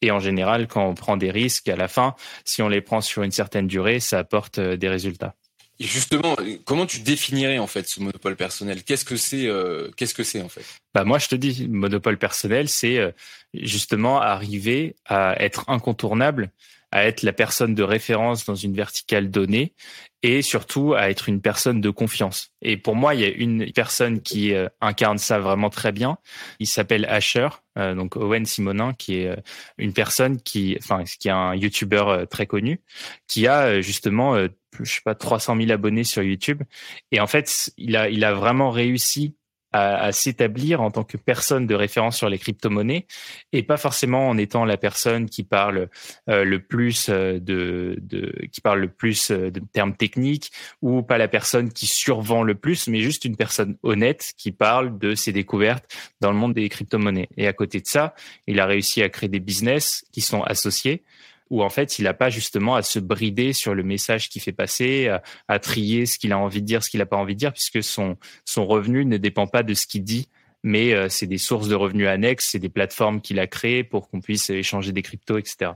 [0.00, 2.14] Et en général, quand on prend des risques, à la fin,
[2.44, 5.34] si on les prend sur une certaine durée, ça apporte euh, des résultats.
[5.80, 8.82] Justement, comment tu définirais en fait ce monopole personnel?
[8.82, 10.64] Qu'est-ce que c'est euh, Qu'est-ce que c'est en fait?
[10.92, 13.12] Bah moi, je te dis, le monopole personnel, c'est euh,
[13.54, 16.50] justement arriver à être incontournable,
[16.90, 19.74] à être la personne de référence dans une verticale donnée,
[20.22, 22.50] et surtout à être une personne de confiance.
[22.60, 26.18] Et pour moi, il y a une personne qui euh, incarne ça vraiment très bien.
[26.58, 29.36] Il s'appelle Asher, euh, donc Owen Simonin, qui est
[29.76, 32.80] une personne qui, enfin, qui est un YouTuber très connu,
[33.28, 34.36] qui a justement
[34.80, 36.62] je sais pas 300 000 abonnés sur YouTube
[37.10, 39.34] et en fait il a il a vraiment réussi
[39.78, 43.06] à, s'établir en tant que personne de référence sur les crypto-monnaies
[43.52, 45.88] et pas forcément en étant la personne qui parle
[46.28, 50.50] euh, le plus euh, de, de, qui parle le plus euh, de termes techniques
[50.82, 54.98] ou pas la personne qui survend le plus mais juste une personne honnête qui parle
[54.98, 55.84] de ses découvertes
[56.20, 57.28] dans le monde des crypto-monnaies.
[57.36, 58.14] Et à côté de ça
[58.46, 61.02] il a réussi à créer des business qui sont associés
[61.50, 64.52] où en fait il n'a pas justement à se brider sur le message qu'il fait
[64.52, 65.10] passer,
[65.48, 67.52] à, trier ce qu'il a envie de dire, ce qu'il n'a pas envie de dire,
[67.52, 68.16] puisque son
[68.56, 70.28] revenu ne dépend pas de ce qu'il dit,
[70.62, 74.08] mais euh, c'est des sources de revenus annexes, c'est des plateformes qu'il a créées pour
[74.08, 75.72] qu'on puisse échanger des cryptos, etc.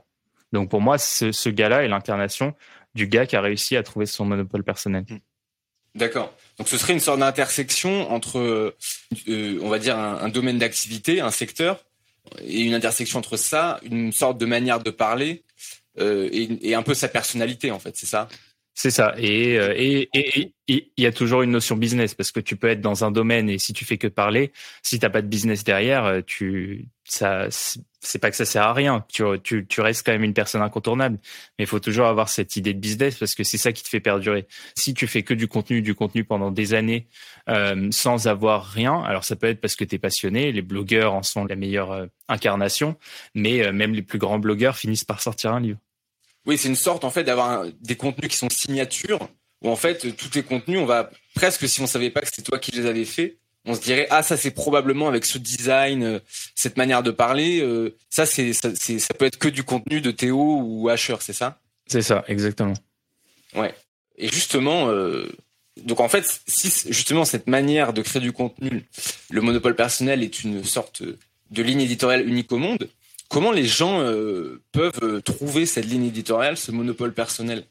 [0.53, 2.55] Donc pour moi, ce, gars-là est l'incarnation
[2.95, 5.05] du gars qui a réussi à trouver son monopole personnel.
[5.09, 5.19] Hmm.
[5.95, 6.35] D'accord.
[6.59, 11.31] Donc ce serait une sorte d'intersection entre, euh, on va dire, un domaine d'activité, un
[11.31, 11.85] secteur,
[12.41, 15.43] et une intersection entre ça, une sorte de manière de parler
[15.99, 18.29] et, et, un peu sa personnalité en fait, c'est ça?
[18.75, 19.15] C'est ça.
[19.19, 20.09] Et euh, et
[20.67, 23.51] il y a toujours une notion business parce que tu peux être dans un domaine
[23.51, 28.19] et si tu fais que parler, si t'as pas de business derrière, euh, tu c'est
[28.19, 29.05] pas que ça sert à rien.
[29.09, 31.19] Tu, restes quand même une personne incontournable.
[31.59, 33.89] Mais il faut toujours avoir cette idée de business parce que c'est ça qui te
[33.89, 34.47] fait perdurer.
[34.75, 37.07] Si tu fais que du contenu, du contenu pendant des années
[37.49, 40.53] euh, sans avoir rien, alors ça peut être parce que tu es passionné.
[40.53, 42.97] Les blogueurs en sont la meilleure incarnation,
[43.35, 45.79] mais même les plus grands blogueurs finissent par sortir un livre.
[46.47, 49.29] Oui, c'est une sorte en fait d'avoir des contenus qui sont signatures
[49.63, 52.43] où en fait tous tes contenus, on va presque si on savait pas que c'était
[52.43, 56.03] toi qui les avais faits, on se dirait ah ça c'est probablement avec ce design,
[56.03, 56.19] euh,
[56.55, 60.11] cette manière de parler, euh, ça c'est ça, ça peut être que du contenu de
[60.11, 61.61] Théo ou Asher, c'est ça?
[61.87, 62.75] C'est ça, exactement.
[63.55, 63.75] Ouais.
[64.17, 65.31] Et justement, euh,
[65.83, 68.85] donc en fait, si justement cette manière de créer du contenu,
[69.31, 72.89] le monopole personnel est une sorte de ligne éditoriale unique au monde,
[73.33, 77.65] Comment les gens euh, peuvent trouver cette ligne éditoriale, ce monopole personnel?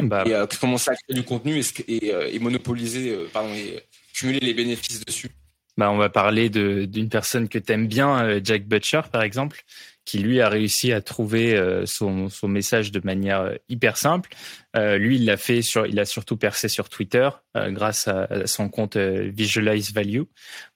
[0.00, 3.84] Bah, et euh, commencer à créer du contenu et, monopoliser, pardon, et
[4.16, 5.30] cumuler les bénéfices dessus
[5.78, 9.60] bah, on va parler d'une personne que tu aimes bien, Jack Butcher par exemple,
[10.06, 14.30] qui lui a réussi à trouver son, son message de manière hyper simple.
[14.74, 18.96] lui, il l'a fait sur, il a surtout percé sur Twitter grâce à, son compte
[18.96, 20.22] Visualize Value,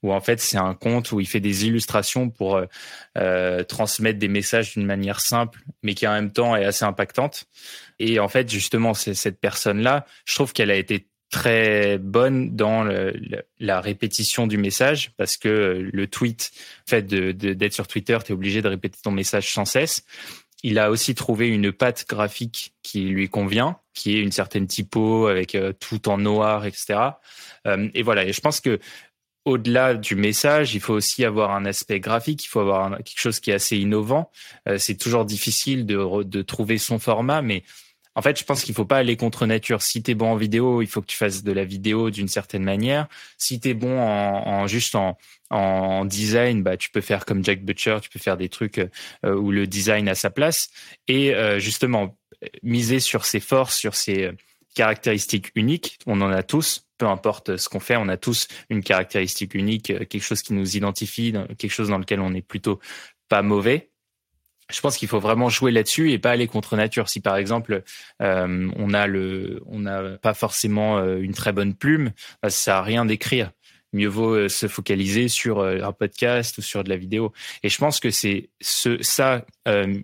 [0.02, 2.60] où en fait c'est un compte où il fait des illustrations pour
[3.68, 7.46] transmettre des messages d'une manière simple, mais qui en même temps est assez impactante.
[7.98, 12.84] Et en fait, justement, c'est cette personne-là, je trouve qu'elle a été très bonne dans
[13.60, 16.50] la répétition du message parce que le tweet,
[16.88, 20.04] fait d'être sur Twitter, tu es obligé de répéter ton message sans cesse.
[20.62, 25.26] Il a aussi trouvé une patte graphique qui lui convient, qui est une certaine typo
[25.26, 26.98] avec euh, tout en noir, etc.
[27.66, 28.24] Euh, et voilà.
[28.24, 28.78] Et je pense que
[29.46, 33.40] au-delà du message, il faut aussi avoir un aspect graphique, il faut avoir quelque chose
[33.40, 34.30] qui est assez innovant.
[34.68, 37.64] Euh, c'est toujours difficile de trouver son format, mais
[38.16, 39.82] en fait, je pense qu'il faut pas aller contre nature.
[39.82, 42.28] Si tu es bon en vidéo, il faut que tu fasses de la vidéo d'une
[42.28, 43.06] certaine manière.
[43.38, 45.16] Si tu es bon en, juste en,
[46.04, 49.50] design, bah tu peux faire comme Jack Butcher, tu peux faire des trucs euh, où
[49.50, 50.68] le design a sa place
[51.08, 52.16] et euh, justement
[52.62, 54.30] miser sur ses forces, sur ses
[54.74, 55.98] caractéristiques uniques.
[56.06, 59.86] On en a tous, peu importe ce qu'on fait, on a tous une caractéristique unique,
[59.86, 62.80] quelque chose qui nous identifie, quelque chose dans lequel on est plutôt
[63.28, 63.90] pas mauvais
[64.72, 67.08] je pense qu'il faut vraiment jouer là-dessus et pas aller contre nature.
[67.08, 67.82] Si par exemple
[68.22, 72.12] euh, on a le, on n'a pas forcément euh, une très bonne plume,
[72.42, 73.50] bah, ça à rien d'écrire.
[73.92, 77.32] Mieux vaut euh, se focaliser sur un podcast ou sur de la vidéo.
[77.64, 79.44] Et je pense que c'est ce, ça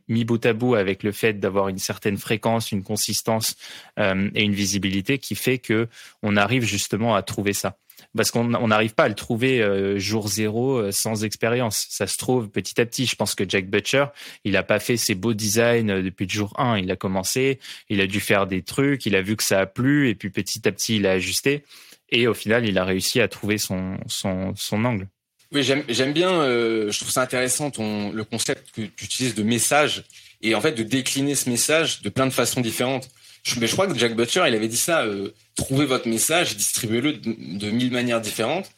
[0.08, 3.56] mis bout à bout avec le fait d'avoir une certaine fréquence, une consistance
[3.98, 5.88] et une visibilité qui fait que
[6.22, 7.76] on arrive justement à trouver ça
[8.16, 11.86] parce qu'on n'arrive pas à le trouver euh, jour zéro euh, sans expérience.
[11.90, 13.06] Ça se trouve petit à petit.
[13.06, 14.06] Je pense que Jack Butcher,
[14.44, 16.78] il n'a pas fait ses beaux designs euh, depuis le jour 1.
[16.78, 19.66] Il a commencé, il a dû faire des trucs, il a vu que ça a
[19.66, 21.64] plu, et puis petit à petit, il a ajusté.
[22.10, 25.08] Et au final, il a réussi à trouver son, son, son angle.
[25.52, 30.04] Oui, j'aime bien, je trouve ça intéressant le concept que tu utilises de message
[30.42, 33.08] et en fait de décliner ce message de plein de façons différentes.
[33.46, 36.56] Je, mais je crois que Jack Butcher, il avait dit ça, euh, trouvez votre message,
[36.56, 38.68] distribuez-le de, mille manières différentes,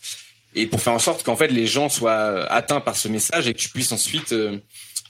[0.55, 3.55] et pour faire en sorte qu'en fait les gens soient atteints par ce message et
[3.55, 4.59] que tu puisses ensuite euh,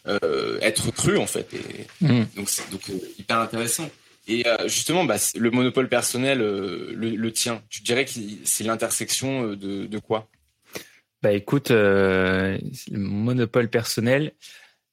[0.07, 1.53] euh, être cru en fait.
[1.55, 2.25] Et, mmh.
[2.37, 2.83] Donc c'est donc
[3.19, 3.91] hyper intéressant.
[4.29, 8.11] Et justement, bah, le monopole personnel, le, tien, tu dirais que
[8.45, 10.29] c'est l'intersection de, de quoi?
[11.23, 12.59] Bah écoute, le
[12.91, 14.35] monopole personnel,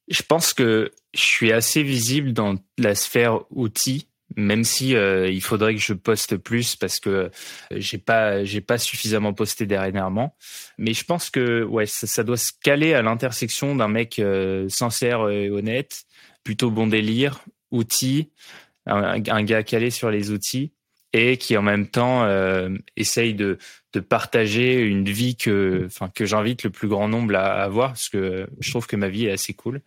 [0.08, 5.42] je pense que je suis assez visible dans la sphère outils même si euh, il
[5.42, 7.30] faudrait que je poste plus parce que euh,
[7.72, 10.36] j'ai pas j'ai pas suffisamment posté dernièrement.
[10.78, 15.30] Mais je pense que ouais ça, doit se caler à l'intersection d'un mec euh, sincère
[15.30, 16.06] et honnête
[16.44, 18.32] plutôt bon délire outils
[18.86, 20.74] un, un, gars calé sur les outils
[21.14, 22.28] et qui en même temps
[22.98, 23.58] essaye de
[23.96, 28.10] de partager une vie que, enfin, que j'invite le plus grand nombre à, avoir parce
[28.10, 29.82] que je trouve que ma vie est assez cool.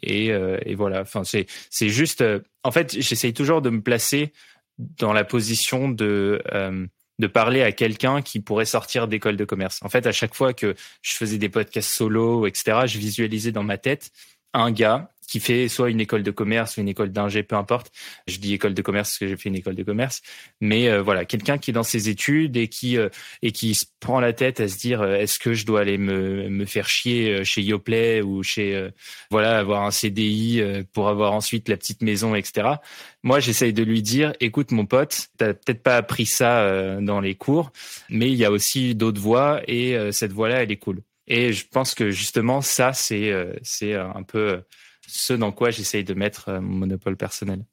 [0.00, 1.00] Et, euh, et voilà.
[1.00, 4.32] Enfin, c'est, c'est juste, euh, en fait, j'essaye toujours de me placer
[4.78, 6.86] dans la position de, euh,
[7.18, 9.80] de parler à quelqu'un qui pourrait sortir d'école de commerce.
[9.82, 13.64] En fait, à chaque fois que je faisais des podcasts solo, etc., je visualisais dans
[13.64, 14.12] ma tête
[14.54, 17.92] un gars qui fait soit une école de commerce ou une école d'ingé, peu importe.
[18.26, 20.22] Je dis école de commerce parce que j'ai fait une école de commerce,
[20.60, 23.10] mais euh, voilà, quelqu'un qui est dans ses études et qui euh,
[23.42, 25.98] et qui se prend la tête à se dire euh, est-ce que je dois aller
[25.98, 28.88] me me faire chier chez Yoplait ou chez
[29.30, 30.62] voilà avoir un CDI
[30.94, 32.76] pour avoir ensuite la petite maison, etc.
[33.22, 37.34] Moi, j'essaye de lui dire écoute mon pote, t'as peut-être pas appris ça dans les
[37.34, 37.70] cours,
[38.08, 41.02] mais il y a aussi d'autres voies et cette voie-là, elle est cool.
[41.26, 44.62] Et je pense que justement ça, c'est c'est un peu
[45.08, 47.64] ce dans quoi j'essaye de mettre euh, mon monopole personnel.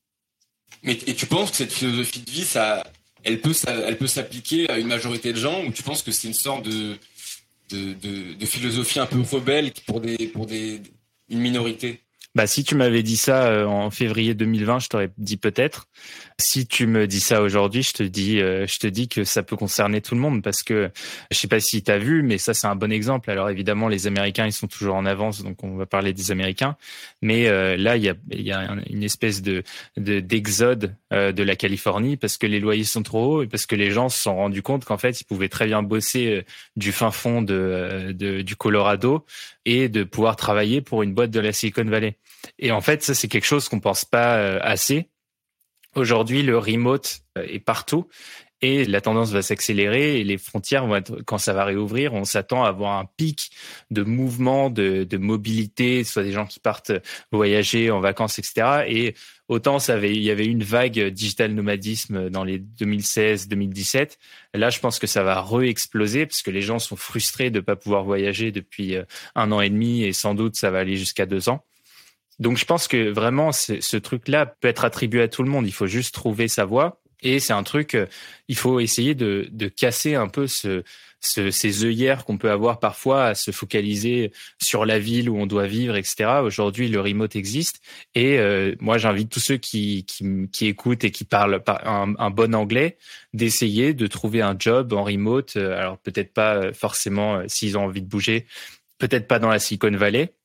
[0.83, 2.83] Mais et tu penses que cette philosophie de vie, ça,
[3.23, 6.27] elle peut, elle peut s'appliquer à une majorité de gens, ou tu penses que c'est
[6.27, 6.97] une sorte de,
[7.69, 10.81] de, de, philosophie un peu rebelle pour des, pour des,
[11.29, 12.01] une minorité?
[12.35, 15.87] Bah, si tu m'avais dit ça euh, en février 2020, je t'aurais dit peut-être.
[16.37, 19.41] Si tu me dis ça aujourd'hui, je te dis, euh, je te dis que ça
[19.41, 20.91] peut concerner tout le monde parce que
[21.31, 23.31] je sais pas si tu as vu, mais ça c'est un bon exemple.
[23.31, 26.75] Alors évidemment, les Américains ils sont toujours en avance, donc on va parler des Américains.
[27.21, 29.63] Mais euh, là, il y a, une espèce de
[29.95, 33.91] d'exode de la Californie parce que les loyers sont trop hauts et parce que les
[33.91, 36.43] gens se sont rendus compte qu'en fait ils pouvaient très bien bosser
[36.75, 39.25] du fin fond de, de du Colorado
[39.65, 42.17] et de pouvoir travailler pour une boîte de la Silicon Valley.
[42.59, 45.09] Et en fait, ça, c'est quelque chose qu'on pense pas euh, assez.
[45.95, 48.07] Aujourd'hui, le remote euh, est partout
[48.61, 52.23] et la tendance va s'accélérer et les frontières vont être, quand ça va réouvrir, on
[52.23, 53.51] s'attend à avoir un pic
[53.91, 56.91] de mouvement, de, mobilité, soit des gens qui partent
[57.31, 58.85] voyager en vacances, etc.
[58.87, 59.13] Et
[59.49, 64.17] autant ça avait, il y avait une vague digital nomadisme dans les 2016-2017.
[64.53, 67.61] Là, je pense que ça va re-exploser parce que les gens sont frustrés de ne
[67.61, 69.03] pas pouvoir voyager depuis euh,
[69.35, 71.63] un an et demi et sans doute ça va aller jusqu'à deux ans.
[72.39, 75.65] Donc je pense que vraiment ce truc-là peut être attribué à tout le monde.
[75.67, 77.01] Il faut juste trouver sa voie.
[77.21, 78.05] Et c'est un truc, euh,
[78.47, 80.83] il faut essayer de, de casser un peu ce,
[81.21, 84.31] ce, ces œillères qu'on peut avoir parfois à se focaliser
[84.61, 86.41] sur la ville où on doit vivre, etc.
[86.43, 87.81] Aujourd'hui, le remote existe.
[88.13, 92.29] Et euh, moi, j'invite tous ceux qui, qui, qui, écoutent et qui parlent un, un
[92.29, 92.97] bon anglais
[93.33, 95.55] d'essayer de trouver un job en remote.
[95.55, 98.45] Euh, alors peut-être pas forcément s'ils ont envie de bouger,
[98.99, 100.35] peut-être pas dans la Silicon Valley,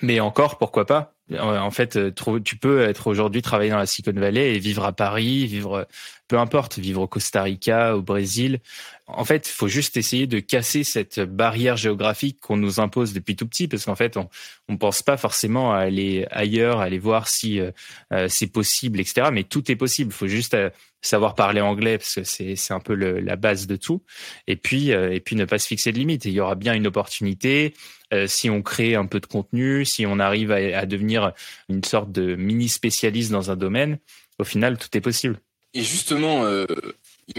[0.00, 1.14] mais encore, pourquoi pas?
[1.38, 2.12] En fait, euh,
[2.44, 5.86] tu peux être aujourd'hui travailler dans la Silicon Valley et vivre à Paris, vivre
[6.32, 8.60] peu importe, vivre au Costa Rica, au Brésil.
[9.06, 13.36] En fait, il faut juste essayer de casser cette barrière géographique qu'on nous impose depuis
[13.36, 14.28] tout petit, parce qu'en fait, on
[14.70, 17.70] ne pense pas forcément à aller ailleurs, à aller voir si euh,
[18.14, 19.28] euh, c'est possible, etc.
[19.30, 20.10] Mais tout est possible.
[20.10, 20.56] Il faut juste
[21.02, 24.02] savoir parler anglais parce que c'est c'est un peu le, la base de tout.
[24.46, 26.24] Et puis et puis ne pas se fixer de limites.
[26.24, 27.74] il y aura bien une opportunité.
[28.12, 31.32] Euh, si on crée un peu de contenu, si on arrive à, devenir
[31.68, 33.98] une sorte de mini spécialiste dans un domaine,
[34.38, 35.40] au final, tout est possible.
[35.72, 36.66] Et justement, euh,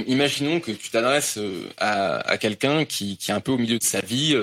[0.08, 4.02] imaginons que tu t'adresses euh, à, quelqu'un qui, est un peu au milieu de sa
[4.02, 4.36] vie,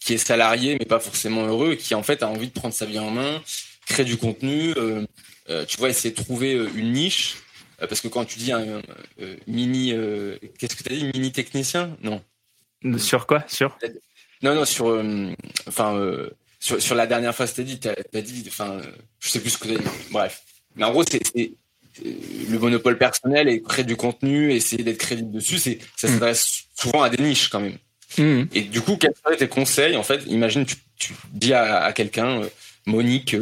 [0.00, 2.84] qui est salarié mais pas forcément heureux, qui en fait a envie de prendre sa
[2.84, 3.42] vie en main,
[3.86, 4.74] créer du contenu,
[5.66, 7.36] tu vois, essayer de trouver une niche.
[7.78, 8.80] Parce que quand tu dis un
[9.46, 9.92] mini,
[10.58, 11.96] qu'est-ce que tu as dit, mini technicien?
[12.02, 12.22] Non.
[12.98, 13.44] Sur quoi?
[13.48, 13.78] Sur?
[14.44, 15.32] Non, non, sur, euh,
[15.66, 16.28] enfin, euh,
[16.60, 18.78] sur, sur, la dernière fois, c'était dit, t'as as dit, enfin,
[19.18, 19.88] je sais plus ce que t'as dit.
[20.10, 20.42] Bref.
[20.76, 21.52] Mais en gros, c'est
[22.02, 26.10] le monopole personnel et créer du contenu, essayer d'être crédible dessus, c'est ça mm.
[26.10, 27.78] s'adresse souvent à des niches quand même.
[28.18, 28.44] Mm.
[28.52, 29.96] Et du coup, quels seraient tes conseils?
[29.96, 32.48] En fait, imagine, tu, tu dis à, à quelqu'un, euh,
[32.86, 33.36] Monique,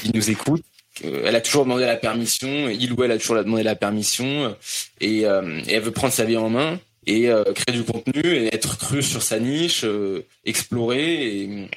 [0.00, 0.62] qui nous écoute,
[1.04, 4.56] elle a toujours demandé la permission, il ou elle a toujours demandé la permission,
[5.00, 6.78] et, et elle veut prendre sa vie en main
[7.08, 11.68] et euh, créer du contenu et être cru sur sa niche, euh, explorer et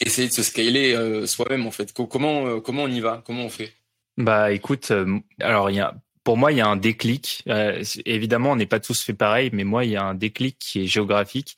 [0.00, 1.92] essayer de se scaler euh, soi-même en fait.
[1.92, 3.22] Comment comment on y va?
[3.24, 3.72] Comment on fait?
[4.18, 4.92] Bah écoute,
[5.40, 5.70] alors
[6.24, 7.44] pour moi, il y a un déclic.
[8.04, 10.82] évidemment, on n'est pas tous fait pareil, mais moi, il y a un déclic qui
[10.82, 11.56] est géographique.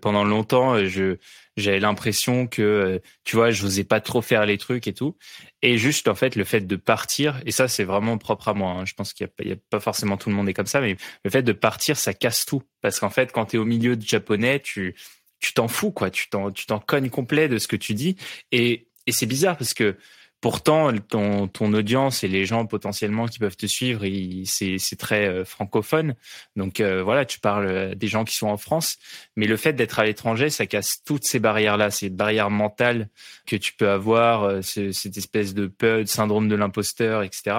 [0.00, 1.16] Pendant longtemps, je
[1.56, 5.16] j'avais l'impression que, tu vois, je n'osais pas trop faire les trucs et tout.
[5.62, 8.70] Et juste, en fait, le fait de partir, et ça, c'est vraiment propre à moi.
[8.70, 8.84] Hein.
[8.86, 11.30] Je pense qu'il n'y a, pas forcément tout le monde est comme ça, mais le
[11.30, 12.62] fait de partir, ça casse tout.
[12.80, 14.94] Parce qu'en fait, quand tu es au milieu de japonais, tu
[15.38, 16.10] tu t'en fous, quoi.
[16.10, 18.16] Tu t'en tu t'en cognes complet de ce que tu dis.
[18.52, 19.96] Et, et c'est bizarre parce que
[20.40, 24.06] Pourtant, ton, ton audience et les gens potentiellement qui peuvent te suivre,
[24.46, 26.14] c'est très euh, francophone.
[26.56, 28.96] Donc euh, voilà, tu parles euh, des gens qui sont en France.
[29.36, 33.10] Mais le fait d'être à l'étranger, ça casse toutes ces barrières-là, ces barrières mentales
[33.46, 37.56] que tu peux avoir, cette espèce de peur, de syndrome de l'imposteur, etc.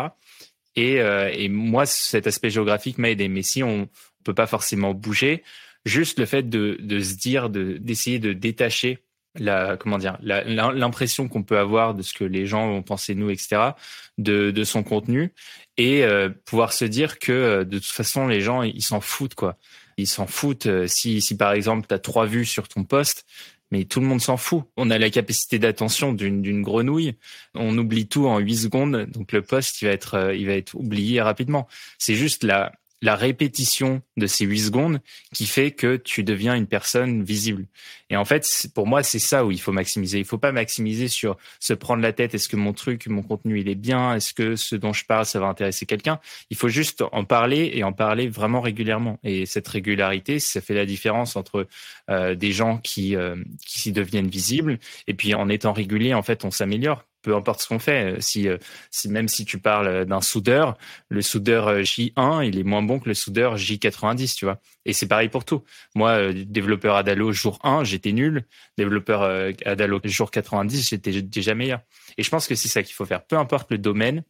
[0.76, 3.28] Et, et moi, cet aspect géographique m'a aidé.
[3.28, 3.90] Mais si on
[4.24, 5.44] peut pas forcément bouger,
[5.86, 9.04] juste le fait de, de se dire, d'essayer de détacher
[9.36, 13.20] la comment dire l'impression qu'on peut avoir de ce que les gens vont penser de
[13.20, 13.72] nous etc
[14.18, 15.34] de, de son contenu
[15.78, 19.36] et euh, pouvoir se dire que euh, de toute façon les gens ils s'en foutent
[19.36, 19.58] quoi
[19.98, 23.26] ils s'en foutent euh, si si par exemple tu as trois vues sur ton poste
[23.72, 24.66] mais tout le monde s'en fout.
[24.76, 27.14] On a la capacité d'attention d'une grenouille.
[27.56, 30.76] On oublie tout en huit secondes, donc le poste il va être il va être
[30.76, 31.70] oublié rapidement.
[31.98, 34.99] C'est juste la la répétition de ces huit secondes
[35.34, 37.66] qui fait que tu deviens une personne visible.
[38.10, 38.45] Et en fait,
[38.76, 40.20] pour moi, c'est ça où il faut maximiser.
[40.20, 42.36] Il faut pas maximiser sur se prendre la tête.
[42.36, 44.16] Est-ce que mon truc, mon contenu, il est bien?
[44.16, 46.20] Est-ce que ce dont je parle, ça va intéresser quelqu'un?
[46.49, 49.20] Il faut juste en parler et en parler vraiment régulièrement.
[49.24, 51.68] Et cette régularité, ça fait la différence entre
[52.10, 53.36] euh, des gens qui, euh,
[53.66, 54.78] qui s'y deviennent visibles
[55.08, 58.18] et puis en étant régulier, en fait, on s'améliore peu importe ce qu'on fait.
[58.20, 58.58] Si, euh,
[58.90, 60.78] si même si tu parles d'un soudeur,
[61.10, 64.60] le soudeur euh, J1, il est moins bon que le soudeur J90, tu vois.
[64.86, 65.64] Et c'est pareil pour tout.
[65.96, 68.46] Moi, euh, développeur Adalo jour 1, j'étais nul.
[68.78, 71.82] Développeur Adalo jour 90, j'étais déjà meilleur.
[72.18, 73.24] Et je pense que c'est ça qu'il faut faire.
[73.26, 74.24] Peu importe le domaine,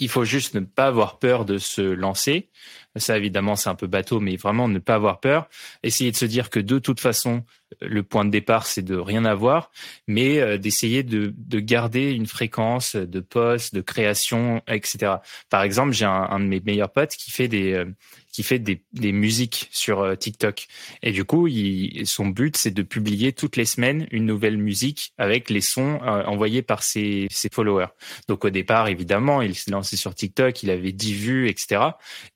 [0.00, 2.48] il faut juste ne pas avoir peur de se lancer.
[2.96, 5.48] Ça, évidemment, c'est un peu bateau, mais vraiment ne pas avoir peur.
[5.82, 7.44] Essayer de se dire que de toute façon,
[7.80, 9.70] le point de départ, c'est de rien avoir,
[10.06, 15.16] mais euh, d'essayer de, de, garder une fréquence de poste, de création, etc.
[15.50, 17.84] Par exemple, j'ai un, un, de mes meilleurs potes qui fait des, euh,
[18.38, 20.68] qui fait des, des musiques sur euh, TikTok.
[21.02, 25.12] Et du coup, il, son but, c'est de publier toutes les semaines une nouvelle musique
[25.18, 27.88] avec les sons euh, envoyés par ses, ses followers.
[28.28, 31.80] Donc au départ, évidemment, il s'est lancé sur TikTok, il avait 10 vues, etc.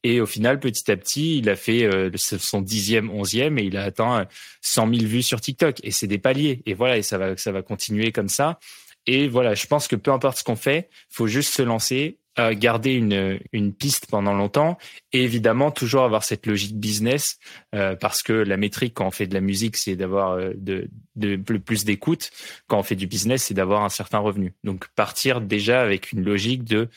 [0.02, 3.76] Et au final, petit à petit, il a fait euh, son dixième, onzième et il
[3.76, 4.26] a atteint
[4.62, 5.76] 100 000 vues sur TikTok.
[5.84, 6.62] Et c'est des paliers.
[6.66, 8.58] Et voilà, et ça va, ça va continuer comme ça.
[9.06, 12.92] Et voilà, je pense que peu importe ce qu'on fait, faut juste se lancer garder
[12.92, 14.78] une, une piste pendant longtemps
[15.12, 17.38] et évidemment toujours avoir cette logique business
[17.74, 20.88] euh, parce que la métrique quand on fait de la musique c'est d'avoir euh, de,
[21.16, 22.30] de, plus d'écoute.
[22.68, 24.54] Quand on fait du business c'est d'avoir un certain revenu.
[24.64, 26.88] Donc partir déjà avec une logique de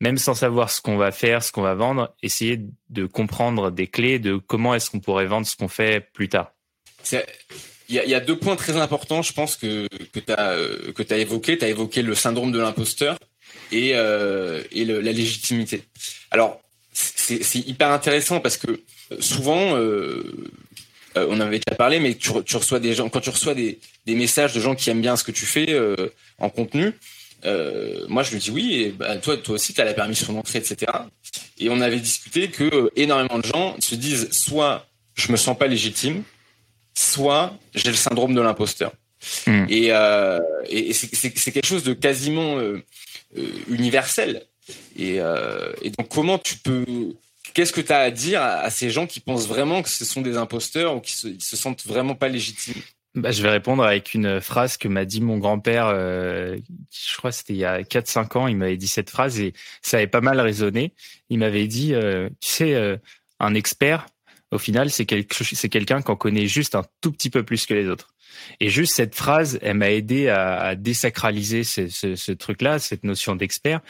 [0.00, 2.60] même sans savoir ce qu'on va faire ce qu'on va vendre essayer
[2.90, 6.52] de comprendre des clés de comment est-ce qu'on pourrait vendre ce qu'on fait plus tard.
[7.88, 11.16] Il y a, deux points très importants, je pense que que tu as euh, as
[11.16, 11.58] évoqué.
[11.58, 13.18] Tu as évoqué le syndrome de l'imposteur
[13.72, 15.84] et euh, et le, la légitimité.
[16.30, 16.60] Alors
[16.94, 20.22] c'est hyper intéressant parce que euh, souvent euh,
[21.16, 23.78] euh, on avait déjà parlé, mais tu, tu, reçois des gens quand tu reçois des,
[24.06, 25.76] des messages de gens qui aiment bien ce que tu fais
[26.38, 26.92] en contenu.
[28.08, 30.58] moi, je lui dis oui, et bah, toi, toi aussi, tu as la permission d'entrer,
[30.58, 30.90] etc.
[31.58, 35.68] Et on avait discuté que énormément de gens se disent soit je me sens pas
[35.68, 36.24] légitime,
[36.94, 38.92] soit j'ai le syndrome de l'imposteur.
[39.46, 39.66] Hmm.
[39.68, 42.82] Et, euh, et c'est quelque chose de quasiment euh,
[43.36, 44.42] euh, universel.
[44.96, 46.84] Et, euh, et, donc comment tu peux...
[47.52, 50.22] Qu'est-ce que tu as à dire à, ces gens qui pensent vraiment que ce sont
[50.22, 52.82] des imposteurs ou qui se, se sentent vraiment pas légitimes?
[53.14, 56.58] Bah, je vais répondre avec une phrase que m'a dit mon grand-père, euh,
[56.90, 59.98] je crois c'était il y a 4-5 ans, il m'avait dit cette phrase et ça
[59.98, 60.94] avait pas mal résonné.
[61.30, 62.98] Il m'avait dit, euh, tu sais,
[63.38, 64.06] un expert,
[64.50, 68.14] au final, c'est quelqu'un qu'on connaît juste un tout petit peu plus que les autres.
[68.60, 73.36] Et juste cette phrase, elle m'a aidé à, désacraliser ce, ce, ce truc-là, cette notion
[73.36, 73.80] d'expert,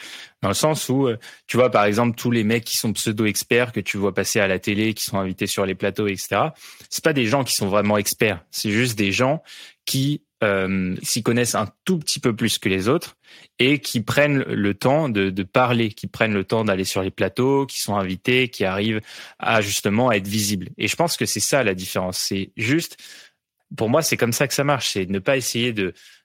[0.41, 3.71] dans le sens où, euh, tu vois, par exemple, tous les mecs qui sont pseudo-experts
[3.71, 6.49] que tu vois passer à la télé, qui sont invités sur les plateaux, etc.
[6.89, 8.43] C'est pas des gens qui sont vraiment experts.
[8.51, 9.43] C'est juste des gens
[9.85, 13.17] qui euh, s'y connaissent un tout petit peu plus que les autres
[13.57, 17.65] et qui prennent le temps de, parler, qui prennent le temps d'aller sur les plateaux,
[17.65, 19.01] qui sont invités, qui arrivent
[19.39, 20.69] à justement être visibles.
[20.77, 22.19] Et je pense que c'est ça la différence.
[22.19, 22.97] C'est juste,
[23.75, 24.91] pour moi, c'est comme ça que ça marche.
[24.91, 25.73] C'est ne pas essayer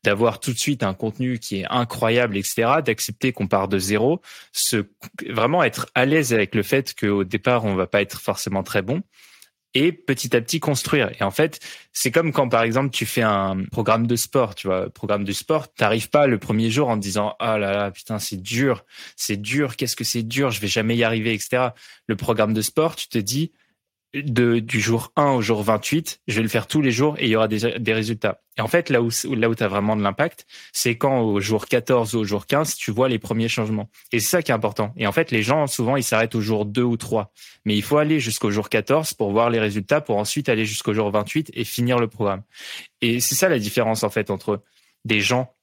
[0.04, 2.82] d'avoir tout de suite un contenu qui est incroyable, etc.
[2.84, 4.20] D'accepter qu'on part de zéro,
[5.28, 8.82] vraiment être à l'aise avec le fait qu'au départ on va pas être forcément très
[8.82, 9.02] bon
[9.74, 11.10] et petit à petit construire.
[11.20, 11.60] Et en fait,
[11.92, 15.32] c'est comme quand par exemple tu fais un programme de sport, tu vois, programme de
[15.32, 18.84] sport, t'arrives pas le premier jour en te disant ah là là putain c'est dur,
[19.16, 21.68] c'est dur, qu'est-ce que c'est dur, je vais jamais y arriver, etc.
[22.06, 23.52] Le programme de sport, tu te dis
[24.14, 27.26] de, du jour 1 au jour 28, je vais le faire tous les jours et
[27.26, 28.40] il y aura des, des résultats.
[28.58, 31.40] Et en fait, là où, là où tu as vraiment de l'impact, c'est quand au
[31.40, 33.88] jour 14 ou au jour 15, tu vois les premiers changements.
[34.12, 34.92] Et c'est ça qui est important.
[34.96, 37.32] Et en fait, les gens, souvent, ils s'arrêtent au jour 2 ou 3.
[37.64, 40.92] Mais il faut aller jusqu'au jour 14 pour voir les résultats, pour ensuite aller jusqu'au
[40.92, 42.42] jour 28 et finir le programme.
[43.00, 44.62] Et c'est ça la différence, en fait, entre
[45.04, 45.54] des gens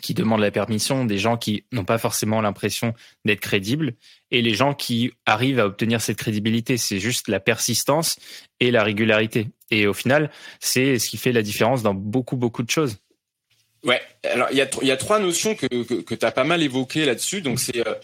[0.00, 2.94] qui demandent la permission, des gens qui n'ont pas forcément l'impression
[3.24, 3.94] d'être crédibles,
[4.30, 6.76] et les gens qui arrivent à obtenir cette crédibilité.
[6.76, 8.18] C'est juste la persistance
[8.60, 9.48] et la régularité.
[9.70, 10.30] Et au final,
[10.60, 12.96] c'est ce qui fait la différence dans beaucoup, beaucoup de choses.
[13.84, 16.44] Ouais, alors il y a, y a trois notions que, que, que tu as pas
[16.44, 17.42] mal évoquées là-dessus.
[17.42, 17.94] Donc c'est euh,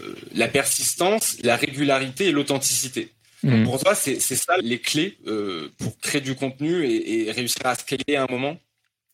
[0.00, 3.10] euh, la persistance, la régularité et l'authenticité.
[3.42, 3.64] Mmh.
[3.64, 7.74] Pour toi, c'est ça les clés euh, pour créer du contenu et, et réussir à
[7.74, 8.56] scaler à un moment?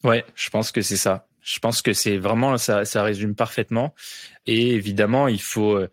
[0.04, 1.26] Ouais, je pense que c'est ça.
[1.42, 3.94] Je pense que c'est vraiment ça, ça résume parfaitement.
[4.46, 5.76] Et évidemment, il faut.
[5.76, 5.88] Euh,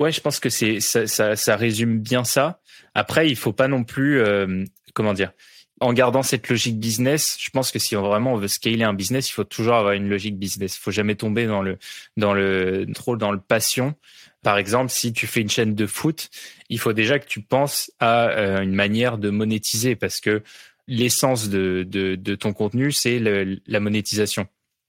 [0.00, 2.60] ouais, je pense que c'est ça, ça, ça, résume bien ça.
[2.94, 5.32] Après, il faut pas non plus euh, comment dire.
[5.80, 8.94] En gardant cette logique business, je pense que si on vraiment on veut scaler un
[8.94, 10.76] business, il faut toujours avoir une logique business.
[10.76, 11.78] Il faut jamais tomber dans le
[12.16, 13.94] dans le trop dans le passion.
[14.42, 16.30] Par exemple, si tu fais une chaîne de foot,
[16.68, 20.42] il faut déjà que tu penses à euh, une manière de monétiser parce que
[20.86, 24.46] l'essence de, de, de, ton contenu, c'est la monétisation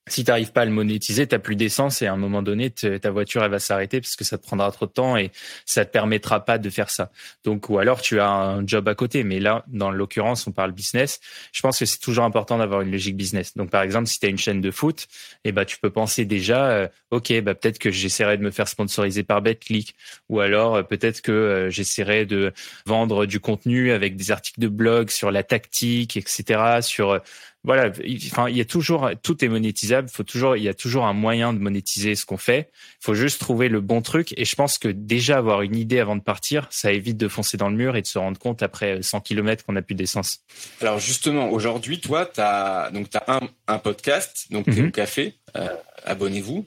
[0.07, 2.69] si tu n'arrives pas à le monétiser, tu plus d'essence et à un moment donné,
[2.69, 5.31] ta voiture elle va s'arrêter parce que ça te prendra trop de temps et
[5.65, 7.11] ça te permettra pas de faire ça.
[7.43, 10.73] Donc ou alors tu as un job à côté, mais là dans l'occurrence on parle
[10.73, 11.19] business.
[11.51, 13.55] Je pense que c'est toujours important d'avoir une logique business.
[13.57, 15.07] Donc par exemple si tu as une chaîne de foot,
[15.43, 18.67] eh ben tu peux penser déjà euh, OK, bah peut-être que j'essaierai de me faire
[18.67, 19.95] sponsoriser par BetClick
[20.29, 22.53] ou alors euh, peut-être que euh, j'essaierai de
[22.85, 26.81] vendre du contenu avec des articles de blog sur la tactique, etc.
[26.81, 27.19] sur
[27.66, 27.91] voilà,
[28.32, 30.07] enfin, il y a toujours, tout est monétisable.
[30.09, 32.70] Faut toujours, il y a toujours un moyen de monétiser ce qu'on fait.
[33.01, 34.34] Il faut juste trouver le bon truc.
[34.38, 37.57] Et je pense que déjà avoir une idée avant de partir, ça évite de foncer
[37.57, 40.41] dans le mur et de se rendre compte après 100 km qu'on a plus d'essence.
[40.80, 45.36] Alors justement, aujourd'hui, toi, tu as donc as un, un podcast, donc mm Café.
[45.55, 45.68] Euh,
[46.03, 46.66] abonnez-vous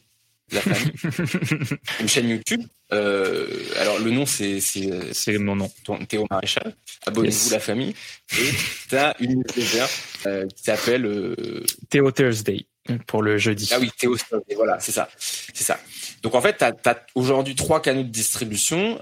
[0.53, 0.93] la famille.
[2.01, 2.63] une chaîne YouTube.
[2.93, 3.47] Euh,
[3.81, 5.71] alors le nom c'est c'est mon nom.
[6.09, 6.75] Théo Maréchal.
[7.07, 7.95] Abonnez-vous la famille.
[8.39, 8.51] Et
[8.89, 9.85] t'as une newsletter
[10.27, 11.65] euh, qui s'appelle euh...
[11.91, 12.67] Théo Thursday
[13.07, 13.69] pour le jeudi.
[13.73, 14.55] Ah oui, Théo Thursday.
[14.55, 15.79] Voilà, c'est ça, c'est ça.
[16.23, 19.01] Donc en fait, t'as as, aujourd'hui trois canaux de distribution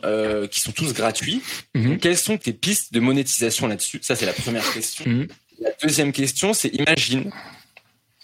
[0.50, 1.42] qui sont tous gratuits.
[1.74, 1.98] Mm-hmm.
[1.98, 4.00] Quelles sont tes pistes de monétisation là-dessus?
[4.02, 5.04] Ça c'est la première question.
[5.04, 5.28] Mm-hmm.
[5.60, 7.30] La deuxième question, c'est imagine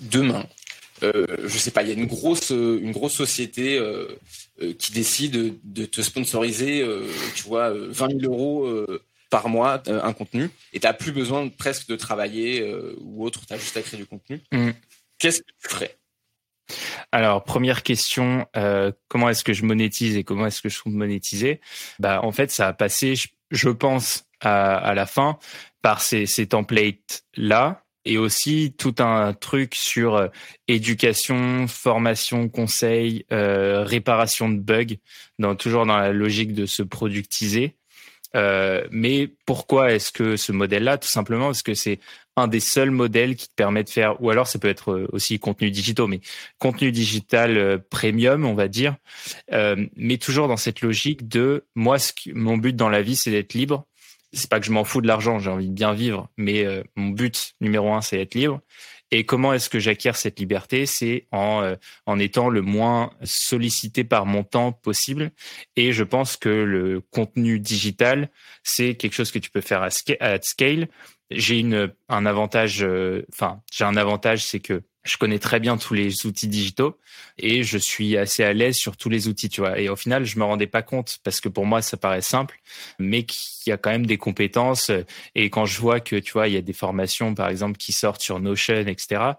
[0.01, 0.47] demain
[1.03, 3.81] euh, je sais pas, il y a une grosse, une grosse société
[4.79, 6.87] qui décide de te sponsoriser,
[7.35, 8.87] tu vois, 20 000 euros
[9.31, 12.65] par mois un contenu, et tu n'as plus besoin presque de travailler
[13.01, 14.41] ou autre, tu as juste à créer du contenu.
[14.53, 14.71] Mmh.
[15.19, 15.97] Qu'est-ce que tu ferais?
[17.11, 20.95] Alors, première question, euh, comment est-ce que je monétise et comment est-ce que je trouve
[20.95, 21.61] monétiser?
[21.99, 23.15] Bah, en fait, ça a passé,
[23.51, 25.39] je, pense, à, la fin
[25.83, 30.29] par ces, templates-là et aussi tout un truc sur euh,
[30.69, 34.97] éducation, formation, conseil, euh, réparation de bugs,
[35.39, 37.77] dans, toujours dans la logique de se productiser.
[38.91, 40.99] mais pourquoi est-ce que ce modèle-là?
[40.99, 42.01] Tout simplement parce que c'est
[42.37, 45.09] un des seuls modèles qui te permet de faire, ou alors ça peut être euh,
[45.13, 46.21] aussi contenu digital, mais
[46.59, 48.97] contenu digital euh, premium, on va dire,
[49.53, 53.31] euh, mais toujours dans cette logique de moi, ce mon but dans la vie, c'est
[53.31, 53.87] d'être libre.
[54.33, 56.65] C'est pas que je m'en fous de l'argent, j'ai envie de bien vivre, mais
[56.97, 58.61] mon but numéro un, c'est d'être libre.
[59.11, 60.87] Et comment est-ce que j'acquiers cette liberté?
[60.87, 61.75] C'est en,
[62.07, 65.33] en étant le moins sollicité par mon temps possible.
[65.77, 68.31] Et je pense que le contenu digital,
[68.63, 69.91] c'est quelque chose que tu peux faire à,
[70.41, 70.89] scale
[71.37, 75.77] j'ai une un avantage euh, enfin j'ai un avantage c'est que je connais très bien
[75.77, 76.99] tous les outils digitaux
[77.39, 79.79] et je suis assez à l'aise sur tous les outils tu vois.
[79.79, 82.61] Et au final je me rendais pas compte parce que pour moi ça paraît simple
[82.99, 84.91] mais qu'il y a quand même des compétences.
[85.35, 87.93] Et quand je vois que tu vois il y a des formations par exemple qui
[87.93, 89.33] sortent sur Notion etc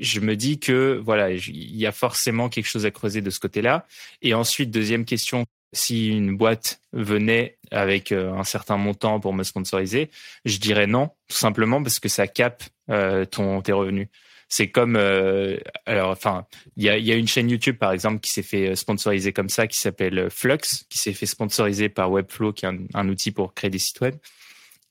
[0.00, 3.40] je me dis que voilà il y a forcément quelque chose à creuser de ce
[3.40, 3.86] côté-là.
[4.22, 5.44] Et ensuite deuxième question
[5.74, 10.10] si une boîte venait avec euh, un certain montant pour me sponsoriser,
[10.44, 14.08] je dirais non, tout simplement parce que ça capte euh, ton tes revenus.
[14.56, 16.46] C'est comme euh, alors enfin
[16.76, 19.76] il y a, une chaîne YouTube par exemple qui s'est fait sponsoriser comme ça qui
[19.76, 23.80] s'appelle Flux qui s'est fait sponsoriser par Webflow qui est un, outil pour créer des
[23.80, 24.14] sites web.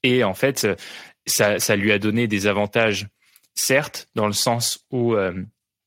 [0.04, 0.68] Et en fait
[1.26, 3.08] ça lui a donné des avantages
[3.56, 5.16] certes dans le sens où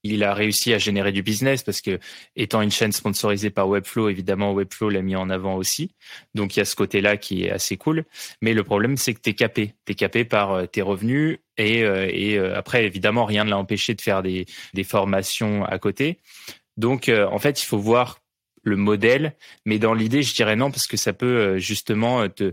[0.03, 1.99] il a réussi à générer du business parce que
[2.37, 5.91] étant une chaîne sponsorisée par Webflow, évidemment Webflow l'a mis en avant aussi.
[6.35, 8.05] Donc il y a ce côté-là qui est assez cool.
[8.41, 11.39] Mais le problème c'est que tu es capé, tu es capé par euh, tes revenus
[11.57, 15.79] et, euh, euh, après évidemment rien ne l'a empêché de faire des, des formations à
[15.79, 16.19] côté.
[16.77, 18.21] Donc en fait, il faut voir
[18.63, 19.35] le modèle,
[19.65, 22.53] mais dans l'idée, je dirais non parce que ça peut justement te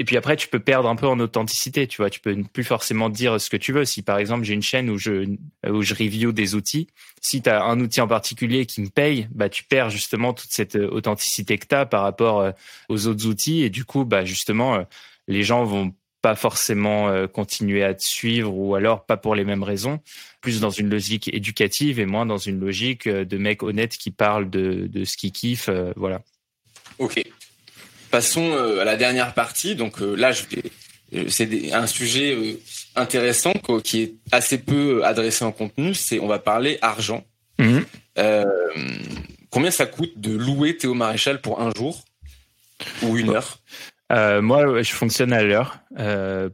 [0.00, 2.08] et puis après, tu peux perdre un peu en authenticité, tu vois.
[2.08, 3.84] Tu peux plus forcément dire ce que tu veux.
[3.84, 5.26] Si par exemple j'ai une chaîne où je
[5.68, 6.88] où je review des outils,
[7.20, 10.52] si tu as un outil en particulier qui me paye, bah tu perds justement toute
[10.52, 12.52] cette euh, authenticité que tu as par rapport euh,
[12.88, 14.84] aux autres outils et du coup bah justement euh,
[15.28, 15.92] les gens vont
[16.22, 20.00] pas forcément continuer à te suivre ou alors pas pour les mêmes raisons,
[20.42, 24.50] plus dans une logique éducative et moins dans une logique de mecs honnêtes qui parlent
[24.50, 26.20] de, de ce qu'ils kiffent, voilà.
[26.98, 27.22] Ok,
[28.10, 29.76] Passons euh, à la dernière partie.
[29.76, 30.32] Donc euh, là,
[31.14, 32.36] euh, c'est un sujet
[32.96, 33.52] intéressant
[33.84, 35.94] qui est assez peu adressé en contenu.
[35.94, 37.24] C'est on va parler argent.
[37.58, 37.84] Mhm.
[39.50, 42.04] combien ça coûte de louer Théo Maréchal pour un jour
[43.02, 43.58] ou une heure?
[44.40, 45.80] Moi, je fonctionne à l'heure.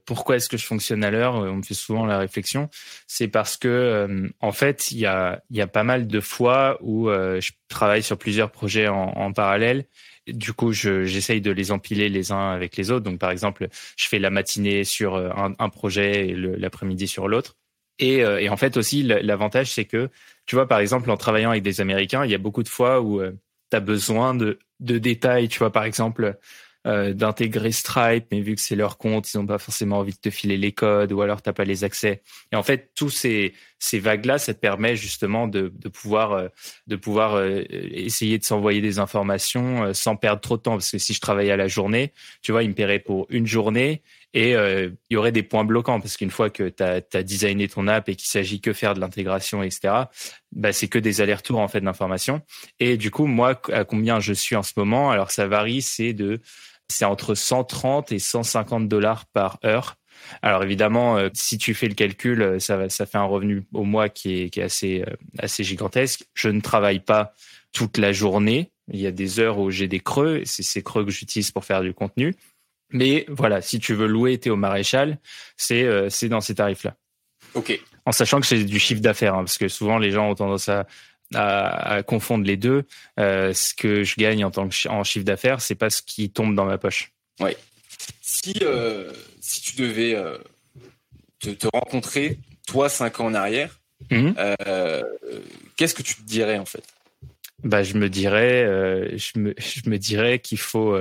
[0.04, 1.36] pourquoi est-ce que je fonctionne à l'heure?
[1.36, 2.68] On me fait souvent la réflexion.
[3.06, 7.08] C'est parce que, en fait, il y a, y a pas mal de fois où
[7.08, 9.84] je travaille sur plusieurs projets en, en parallèle
[10.26, 13.04] du coup, j'essaye de les empiler les uns avec les autres.
[13.04, 17.56] Donc, par exemple, je fais la matinée sur euh, un, projet et l'après-midi sur l'autre.
[17.98, 20.10] Et, euh, et, en fait aussi, l'avantage, c'est que,
[20.46, 23.00] tu vois, par exemple, en travaillant avec des Américains, il y a beaucoup de fois
[23.00, 23.32] où euh,
[23.70, 25.48] tu as besoin de, de détails.
[25.48, 26.36] Tu vois, par exemple,
[26.86, 30.18] euh, d'intégrer Stripe, mais vu que c'est leur compte, ils n'ont pas forcément envie de
[30.18, 32.22] te filer les codes ou alors t'as pas les accès.
[32.52, 36.48] Et en fait, tous ces, ces vagues-là, ça te permet justement de, de pouvoir, euh,
[36.86, 40.74] de pouvoir euh, essayer de s'envoyer des informations sans perdre trop de temps.
[40.74, 43.48] Parce que si je travaillais à la journée, tu vois, ils me paieraient pour une
[43.48, 47.68] journée et il y aurait des points bloquants parce qu'une fois que tu as, designé
[47.68, 49.94] ton app et qu'il s'agit que faire de l'intégration, etc.,
[50.52, 52.42] bah, c'est que des allers-retours en fait d'informations.
[52.78, 56.12] Et du coup, moi, à combien je suis en ce moment Alors ça varie, c'est
[56.12, 56.40] de
[56.88, 59.96] c'est entre 130 et 150 dollars par heure.
[60.42, 63.84] Alors évidemment, euh, si tu fais le calcul, euh, ça, ça fait un revenu au
[63.84, 66.24] mois qui est, qui est assez, euh, assez gigantesque.
[66.34, 67.34] Je ne travaille pas
[67.72, 68.72] toute la journée.
[68.92, 70.42] Il y a des heures où j'ai des creux.
[70.44, 72.34] C'est ces creux que j'utilise pour faire du contenu.
[72.92, 75.18] Mais voilà, si tu veux louer Théo Maréchal,
[75.56, 76.94] c'est c'est dans ces tarifs-là.
[77.54, 77.80] Ok.
[78.04, 80.68] En sachant que c'est du chiffre d'affaires, hein, parce que souvent les gens ont tendance
[80.68, 80.86] à,
[81.34, 82.84] à, confondre les deux.
[83.18, 86.30] Euh, ce que je gagne en tant que en chiffre d'affaires, c'est pas ce qui
[86.30, 87.12] tombe dans ma poche.
[87.40, 87.52] Oui.
[88.20, 90.38] Si euh, si tu devais euh,
[91.40, 94.34] te, rencontrer toi cinq ans en arrière, mhm.
[95.76, 96.84] qu'est-ce que tu te dirais en fait?
[97.64, 100.96] Bah je me dirais je me je me dirais qu'il faut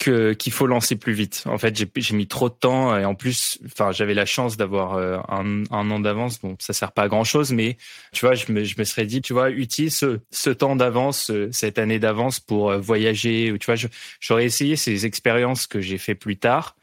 [0.00, 1.42] qu'il faut lancer plus vite.
[1.46, 4.94] En fait, j'ai mis trop de temps et en plus, enfin, j'avais la chance d'avoir
[4.94, 6.40] euh, un, un an d'avance.
[6.40, 7.76] Bon, ça sert pas à grand chose, mais
[8.12, 11.30] tu vois, je me je me serais dit, tu vois, utilise ce, ce temps d'avance,
[11.30, 13.54] euh, cette année d'avance pour euh, voyager.
[13.60, 13.76] Tu vois,
[14.20, 16.76] j'aurais essayé ces expériences que j'ai fait plus tard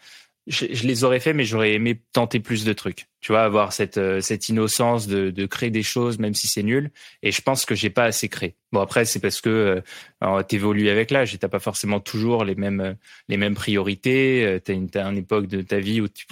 [0.47, 3.07] je, les aurais fait, mais j'aurais aimé tenter plus de trucs.
[3.28, 6.64] Tu vois, avoir cette euh, cette innocence de, de créer des choses, même si c'est
[6.64, 6.92] nul.
[7.24, 8.56] Et je pense que j'ai pas assez créé.
[8.72, 9.84] Bon après, c'est parce que
[10.24, 12.94] euh, t'évolues avec l'âge et t'as pas forcément toujours les mêmes euh,
[13.28, 14.46] les mêmes priorités.
[14.46, 16.26] Euh, t'as une, as une époque de ta vie où tu,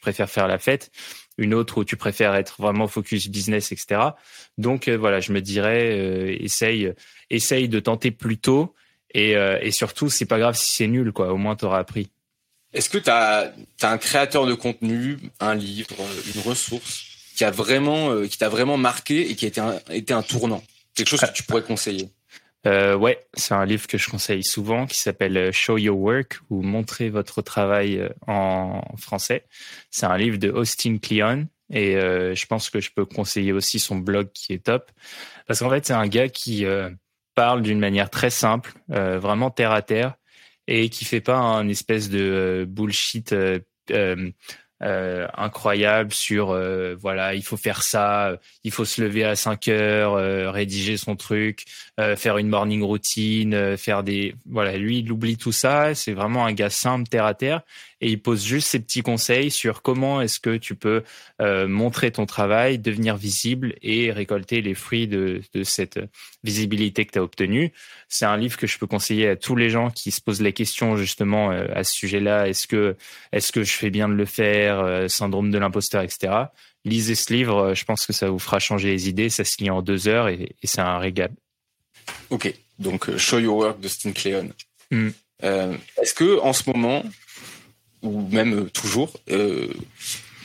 [0.00, 0.90] préfères faire la fête,
[1.36, 4.00] une autre où tu préfères être vraiment focus business, etc.
[4.56, 6.94] Donc voilà, je me dirais, essaye
[7.28, 8.74] essaye de tenter plus tôt.
[9.12, 11.30] Et, et surtout, c'est pas grave si c'est nul, quoi.
[11.30, 12.10] Au moins, t'auras appris.
[12.72, 13.52] Est-ce que tu as,
[13.82, 15.96] un créateur de contenu, un livre,
[16.34, 17.04] une ressource
[17.36, 20.22] qui a vraiment, euh, qui t'a vraiment marqué et qui a été un, été un
[20.22, 20.62] tournant?
[20.94, 22.10] Quelque chose que tu pourrais conseiller?
[22.66, 26.40] Euh, ouais, c'est un livre que je conseille souvent qui s'appelle euh, Show Your Work
[26.50, 29.46] ou Montrer votre travail euh, en français.
[29.90, 33.96] C'est un livre de Austin Kleon et je pense que je peux conseiller aussi son
[33.96, 34.90] blog qui est top.
[35.46, 36.64] Parce qu'en fait c'est un gars qui
[37.34, 40.14] parle d'une manière très simple, vraiment terre à terre
[40.68, 43.58] et qui fait pas un espèce de euh, bullshit euh,
[43.90, 46.56] euh, incroyable sur
[47.00, 51.64] voilà il faut faire ça il faut se lever à 5 heures rédiger son truc
[52.16, 56.52] faire une morning routine faire des voilà lui il oublie tout ça c'est vraiment un
[56.52, 57.62] gars simple terre à terre
[58.00, 61.02] et il pose juste ses petits conseils sur comment est-ce que tu peux
[61.40, 65.98] euh, montrer ton travail, devenir visible et récolter les fruits de, de cette
[66.44, 67.72] visibilité que tu as obtenue.
[68.08, 70.52] C'est un livre que je peux conseiller à tous les gens qui se posent les
[70.52, 72.48] questions justement euh, à ce sujet-là.
[72.48, 72.96] Est-ce que
[73.32, 76.44] est-ce que je fais bien de le faire, euh, syndrome de l'imposteur, etc.
[76.84, 79.28] Lisez ce livre, je pense que ça vous fera changer les idées.
[79.28, 81.30] Ça se lit en deux heures et, et c'est un régal.
[82.30, 84.50] Ok, donc Show Your Work de Stin Kleon.
[84.90, 85.08] Mm.
[85.42, 87.04] Est-ce que en ce moment,
[88.02, 89.72] ou même euh, toujours, euh,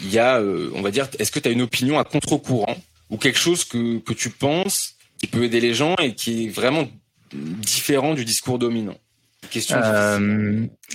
[0.02, 2.76] il y a, euh, on va dire, est-ce que tu as une opinion à contre-courant
[3.10, 6.50] ou quelque chose que, que tu penses qui peut aider les gens et qui est
[6.50, 6.88] vraiment
[7.34, 8.98] différent du discours dominant?
[9.52, 9.78] Question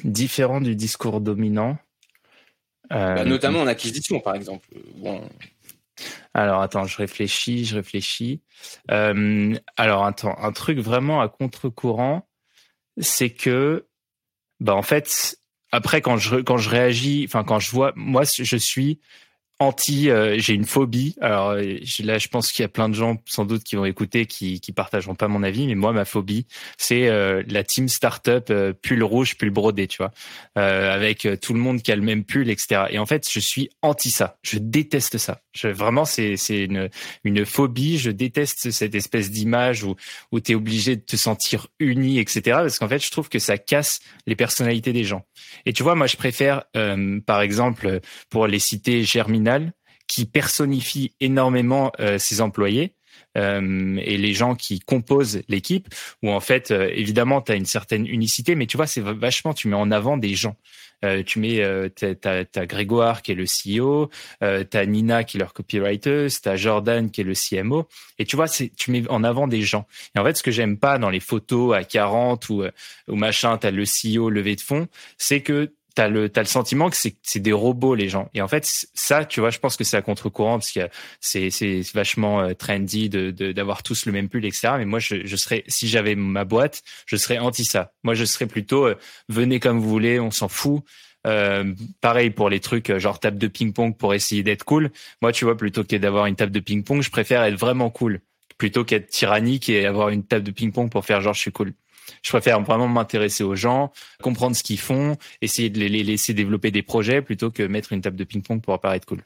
[0.05, 1.79] différent du discours dominant.
[2.91, 4.67] Bah, notamment en acquisition, par exemple.
[4.97, 5.23] Bon.
[6.35, 8.43] Alors attends, je réfléchis, je réfléchis.
[8.89, 12.29] alors attends, un truc vraiment à contre-courant,
[13.01, 13.87] c'est que,
[14.61, 15.39] bah en fait,
[15.73, 19.01] après quand je quand je réagis, enfin quand je vois, moi je suis
[19.61, 21.17] anti, euh, j'ai une phobie.
[21.21, 23.85] Alors euh, là, je pense qu'il y a plein de gens sans doute qui vont
[23.85, 26.47] écouter qui qui partageront pas mon avis, mais moi ma phobie,
[26.77, 28.53] c'est euh, la team startup
[28.83, 30.13] pull rouge, pull brodé, tu vois,
[30.55, 32.85] avec tout le monde qui a le même pull, etc.
[32.91, 34.37] Et en fait, je suis anti ça.
[34.43, 35.41] Je déteste ça.
[35.53, 36.89] Je, vraiment, c'est c'est une
[37.25, 37.99] une phobie.
[37.99, 39.97] Je déteste cette espèce d'image où
[40.31, 42.43] où t'es obligé de te sentir uni, etc.
[42.45, 45.27] Parce qu'en fait, je trouve que ça casse les personnalités des gens.
[45.67, 46.65] Et tu vois, moi, je préfère,
[47.27, 48.01] par exemple,
[48.31, 49.48] pour les citer Germinal
[50.09, 52.95] qui personnifie énormément euh, ses employés.
[53.37, 55.89] Euh, et les gens qui composent l'équipe,
[56.23, 59.53] où en fait, euh, évidemment, tu as une certaine unicité, mais tu vois, c'est vachement,
[59.53, 60.57] tu mets en avant des gens.
[61.27, 61.63] tu mets,
[61.95, 67.11] t'as, as, Grégoire qui est le CEO, t'as Nina qui est leur copywriter, t'as Jordan
[67.11, 67.87] qui est le CMO,
[68.19, 69.87] et tu vois, tu mets en avant des gens.
[70.17, 72.65] Et en fait, ce que j'aime pas dans les photos à 40 ou,
[73.09, 74.89] ou machin, t'as le CEO levé de fond,
[75.19, 78.31] c'est que t'as le t'as le sentiment que c'est c'est des robots les gens.
[78.33, 80.89] Et en fait ça tu vois je pense que c'est à contre-courant parce que
[81.19, 85.27] c'est c'est vachement euh, trendy de d'avoir tous le même pull etc mais moi je
[85.27, 87.95] je serais si j'avais ma boîte je serais anti ça.
[88.05, 88.95] Moi je serais plutôt euh,
[89.29, 90.85] venez comme vous voulez on s'en fout.
[91.27, 94.93] Euh, pareil pour les trucs genre table de ping-pong pour essayer d'être cool.
[95.21, 98.21] Moi tu vois plutôt que d'avoir une table de ping-pong je préfère être vraiment cool
[98.57, 101.73] plutôt qu'être tyrannique et avoir une table de ping-pong pour faire genre je suis cool
[102.23, 103.93] je préfère vraiment m'intéresser aux gens,
[104.23, 108.01] comprendre ce qu'ils font, essayer de les laisser développer des projets plutôt que mettre une
[108.01, 109.23] table de ping-pong pour apparaître cool.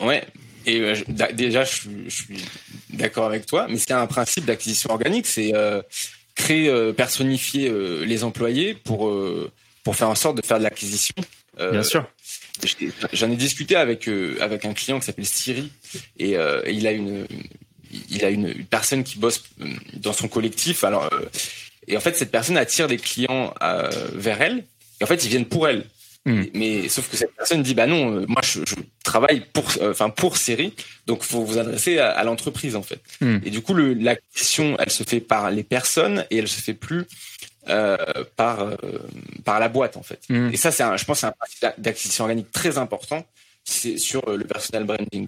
[0.00, 0.24] Ouais.
[0.66, 0.94] Et euh,
[1.32, 2.44] déjà, je, suis
[2.90, 5.82] d'accord avec toi, mais c'est un principe d'acquisition organique, c'est euh,
[6.34, 7.70] créer, euh, personnifier
[8.04, 9.12] les employés pour
[9.84, 11.14] pour faire en sorte de faire de l'acquisition.
[11.58, 12.06] Bien sûr.
[13.12, 14.08] J'en ai discuté avec
[14.40, 15.70] avec un client qui s'appelle Siri
[16.18, 16.36] et,
[16.68, 17.26] il a une
[18.08, 19.42] il a une, personne qui bosse
[19.94, 20.84] dans son collectif.
[20.84, 21.10] Alors
[21.88, 24.64] et en fait, cette personne attire des clients euh, vers elle.
[25.00, 25.84] Et en fait, ils viennent pour elle.
[26.24, 26.44] Hmm.
[26.54, 29.90] Mais sauf que cette personne dit bah non, euh, moi je, je, travaille pour, euh,
[29.90, 30.72] enfin pour série,
[31.08, 33.00] donc faut vous adresser à, à l'entreprise en fait.
[33.20, 33.38] Hmm.
[33.44, 36.60] Et du coup, le, la question, elle se fait par les personnes et elle se
[36.60, 37.06] fait plus
[37.68, 37.96] euh,
[38.36, 38.70] par
[39.44, 40.20] par la boîte en fait.
[40.28, 40.50] Hmm.
[40.52, 43.26] Et ça, c'est je pense, c'est un d'acquisition organique très important,
[43.64, 45.26] c'est sur le personal branding.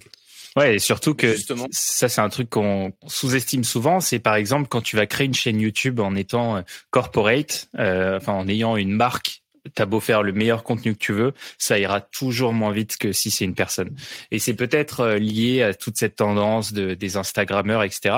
[0.55, 1.35] Ouais, et surtout que
[1.71, 3.99] ça, c'est un truc qu'on sous-estime souvent.
[3.99, 8.17] C'est par exemple quand tu vas créer une chaîne YouTube en étant euh, corporate, euh,
[8.17, 9.43] enfin en ayant une marque
[9.73, 13.11] t'as beau faire le meilleur contenu que tu veux, ça ira toujours moins vite que
[13.11, 13.95] si c'est une personne.
[14.31, 18.15] Et c'est peut-être euh, lié à toute cette tendance de, des Instagrammeurs, etc.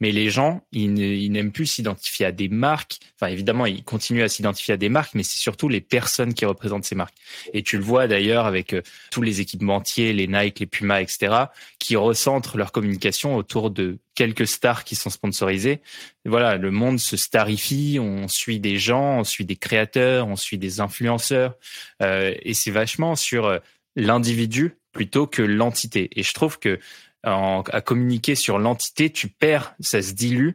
[0.00, 2.98] Mais les gens, ils, n'aiment plus s'identifier à des marques.
[3.16, 6.44] Enfin, évidemment, ils continuent à s'identifier à des marques, mais c'est surtout les personnes qui
[6.44, 7.16] représentent ces marques.
[7.52, 11.34] Et tu le vois d'ailleurs avec euh, tous les équipementiers, les Nike, les Puma, etc.,
[11.78, 15.80] qui recentrent leur communication autour de quelques stars qui sont sponsorisés.
[16.24, 20.58] Voilà, le monde se starifie, on suit des gens, on suit des créateurs, on suit
[20.58, 21.54] des influenceurs,
[22.02, 23.58] euh, et c'est vachement sur euh,
[23.94, 26.10] l'individu plutôt que l'entité.
[26.16, 26.80] Et je trouve que
[27.24, 30.52] à communiquer sur l'entité, tu perds, ça se dilue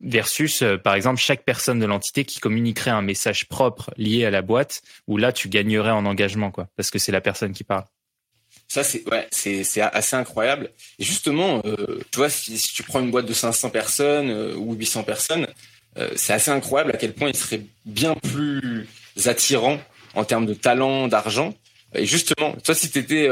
[0.00, 4.30] versus euh, par exemple chaque personne de l'entité qui communiquerait un message propre lié à
[4.30, 7.64] la boîte où là tu gagnerais en engagement quoi parce que c'est la personne qui
[7.64, 7.84] parle.
[8.72, 9.28] Ça, c'est ouais,
[9.92, 10.70] assez incroyable.
[10.98, 14.72] Et justement, euh, tu vois, si, tu prends une boîte de 500 personnes euh, ou
[14.72, 15.46] 800 personnes,
[15.98, 18.88] euh, c'est assez incroyable à quel point il serait bien plus
[19.26, 19.78] attirant
[20.14, 21.52] en termes de talent, d'argent.
[21.94, 23.28] Et justement, toi, si t'étais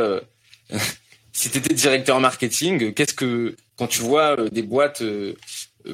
[1.33, 5.03] si t'étais directeur marketing, qu'est-ce que quand tu vois des boîtes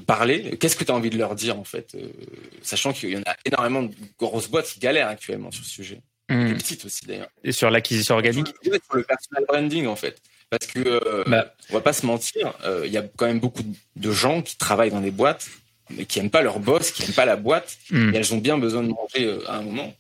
[0.08, 1.96] parler, qu'est-ce que tu as envie de leur dire en fait,
[2.62, 6.00] sachant qu'il y en a énormément de grosses boîtes qui galèrent actuellement sur ce sujet?
[6.28, 6.54] Mmh.
[6.84, 7.28] aussi d'ailleurs.
[7.44, 10.20] Et sur l'acquisition organique Sur le personal branding en fait.
[10.50, 11.54] Parce que euh, bah.
[11.70, 13.64] on va pas se mentir, euh, il y a quand même beaucoup
[13.96, 15.48] de gens qui travaillent dans des boîtes
[15.90, 18.12] mais qui aiment pas leur boss, qui aiment pas la boîte, mmh.
[18.12, 19.94] et elles ont bien besoin de manger euh, à un moment.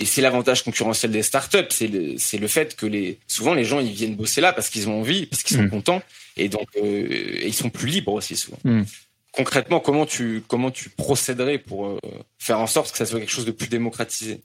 [0.00, 3.64] Et c'est l'avantage concurrentiel des startups, c'est le, c'est le fait que les, souvent les
[3.64, 5.70] gens ils viennent bosser là parce qu'ils ont envie, parce qu'ils sont mmh.
[5.70, 6.02] contents,
[6.36, 8.58] et donc et ils sont plus libres aussi souvent
[9.32, 11.98] concrètement, comment tu comment tu procéderais pour euh,
[12.38, 14.42] faire en sorte que ça soit quelque chose de plus démocratisé?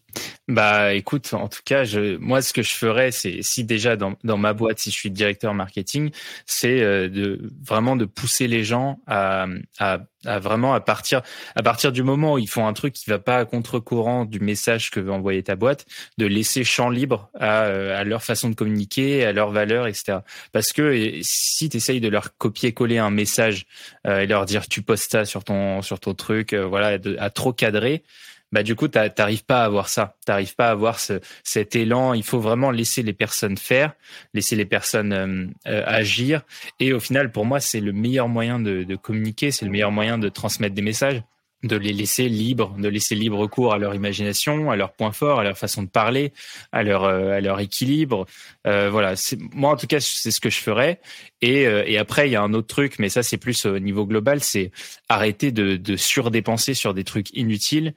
[0.47, 4.15] Bah, écoute, en tout cas, je, moi, ce que je ferais, c'est si déjà dans,
[4.23, 6.11] dans ma boîte, si je suis directeur marketing,
[6.45, 9.47] c'est euh, de vraiment de pousser les gens à,
[9.79, 11.21] à à vraiment à partir
[11.55, 14.39] à partir du moment où ils font un truc qui va pas à contre-courant du
[14.39, 15.85] message que veut envoyer ta boîte,
[16.17, 20.19] de laisser champ libre à, euh, à leur façon de communiquer, à leurs valeurs, etc.
[20.51, 23.65] Parce que si tu essayes de leur copier-coller un message
[24.07, 27.29] euh, et leur dire tu postes ça sur ton sur ton truc, euh, voilà, à
[27.29, 28.03] trop cadrer,
[28.51, 32.13] bah du coup t'arrives pas à avoir ça, t'arrives pas à avoir ce, cet élan.
[32.13, 33.93] Il faut vraiment laisser les personnes faire,
[34.33, 36.41] laisser les personnes euh, euh, agir.
[36.79, 39.91] Et au final, pour moi, c'est le meilleur moyen de, de communiquer, c'est le meilleur
[39.91, 41.21] moyen de transmettre des messages
[41.63, 45.39] de les laisser libres, de laisser libre cours à leur imagination, à leurs points forts,
[45.39, 46.31] à leur façon de parler,
[46.71, 48.27] à leur euh, à leur équilibre.
[48.67, 49.15] Euh, voilà,
[49.53, 50.99] moi en tout cas c'est ce que je ferais.
[51.41, 54.05] Et, et après il y a un autre truc, mais ça c'est plus au niveau
[54.05, 54.71] global, c'est
[55.09, 57.93] arrêter de, de surdépenser sur des trucs inutiles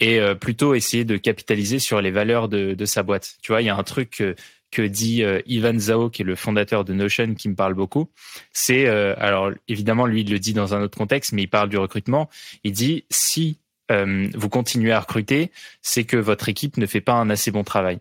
[0.00, 3.36] et euh, plutôt essayer de capitaliser sur les valeurs de, de sa boîte.
[3.42, 4.36] Tu vois, il y a un truc que,
[4.70, 8.08] que dit euh, Ivan Zhao, qui est le fondateur de Notion, qui me parle beaucoup.
[8.52, 11.68] C'est, euh, alors évidemment, lui, il le dit dans un autre contexte, mais il parle
[11.68, 12.28] du recrutement.
[12.64, 13.58] Il dit, si
[13.90, 15.50] vous continuez à recruter,
[15.80, 18.00] c'est que votre équipe ne fait pas un assez bon travail.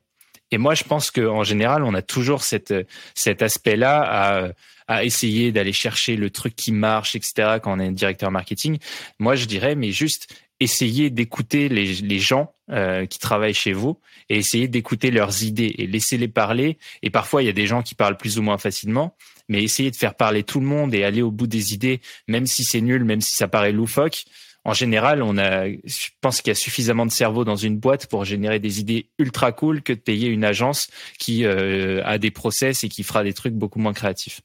[0.52, 2.74] Et moi, je pense qu'en général, on a toujours cette,
[3.16, 4.50] cet aspect-là à,
[4.88, 7.60] à essayer d'aller chercher le truc qui marche, etc.
[7.62, 8.80] Quand on est directeur marketing,
[9.20, 14.00] moi, je dirais, mais juste essayez d'écouter les, les, gens euh, qui travaillent chez vous
[14.30, 16.78] et essayez d'écouter leurs idées et laissez-les parler.
[17.04, 19.16] Et parfois, il y a des gens qui parlent plus ou moins facilement,
[19.50, 22.48] mais essayez de faire parler tout le monde et aller au bout des idées, même
[22.48, 24.26] si c'est nul, même si ça paraît loufoque.
[24.66, 28.08] En général, on a, je pense qu'il y a suffisamment de cerveau dans une boîte
[28.08, 32.32] pour générer des idées ultra cool que de payer une agence qui euh, a des
[32.32, 34.42] process et qui fera des trucs beaucoup moins créatifs.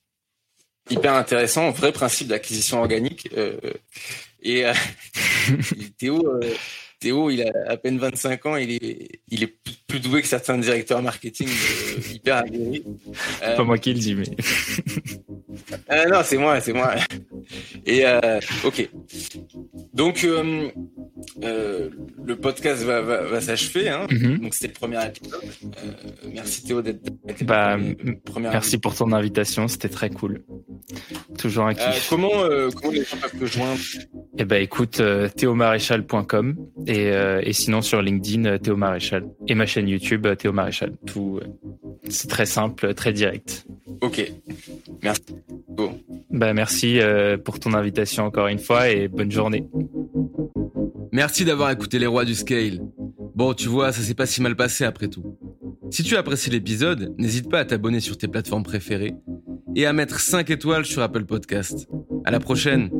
[0.90, 3.28] Hyper intéressant, vrai principe d'acquisition organique.
[3.36, 3.58] Euh,
[4.42, 4.72] et euh,
[5.98, 6.54] Théo, euh,
[7.00, 9.56] Théo, il a à peine 25 ans, il est, il est
[9.86, 12.84] plus doué que certains directeurs marketing euh, hyper aguerris.
[13.40, 14.24] Pas moi qui le dis, mais.
[15.90, 16.94] euh, non, c'est moi, c'est moi.
[17.86, 18.88] Et euh, ok.
[19.92, 20.70] Donc euh,
[22.24, 23.88] le podcast va, va, va s'achever.
[23.88, 24.06] Hein.
[24.08, 24.40] Mm-hmm.
[24.40, 25.40] Donc c'était le premier épisode.
[26.32, 27.00] merci Théo d'être.
[27.44, 27.76] Bah,
[28.38, 30.42] merci pour ton invitation, c'était très cool.
[31.38, 32.08] Toujours un kiff.
[32.08, 33.80] comment comment les gens peuvent te joindre?
[34.38, 35.02] Eh ben écoute,
[35.36, 36.56] théomaréchal.com
[36.86, 37.08] et,
[37.42, 40.94] et sinon sur LinkedIn Théo Maréchal et ma chaîne YouTube Théo Maréchal.
[41.06, 41.40] Tout,
[42.08, 43.66] c'est très simple, très direct.
[44.00, 44.32] Ok.
[45.02, 45.22] Merci.
[45.68, 45.98] Bon.
[46.30, 49.68] Bah, merci euh, pour ton invitation encore une fois et bonne journée.
[51.12, 52.80] Merci d'avoir écouté les rois du scale.
[53.34, 55.36] Bon, tu vois, ça s'est pas si mal passé après tout.
[55.90, 59.14] Si tu as apprécié l'épisode, n'hésite pas à t'abonner sur tes plateformes préférées
[59.74, 61.88] et à mettre 5 étoiles sur Apple Podcast.
[62.24, 62.90] À la prochaine!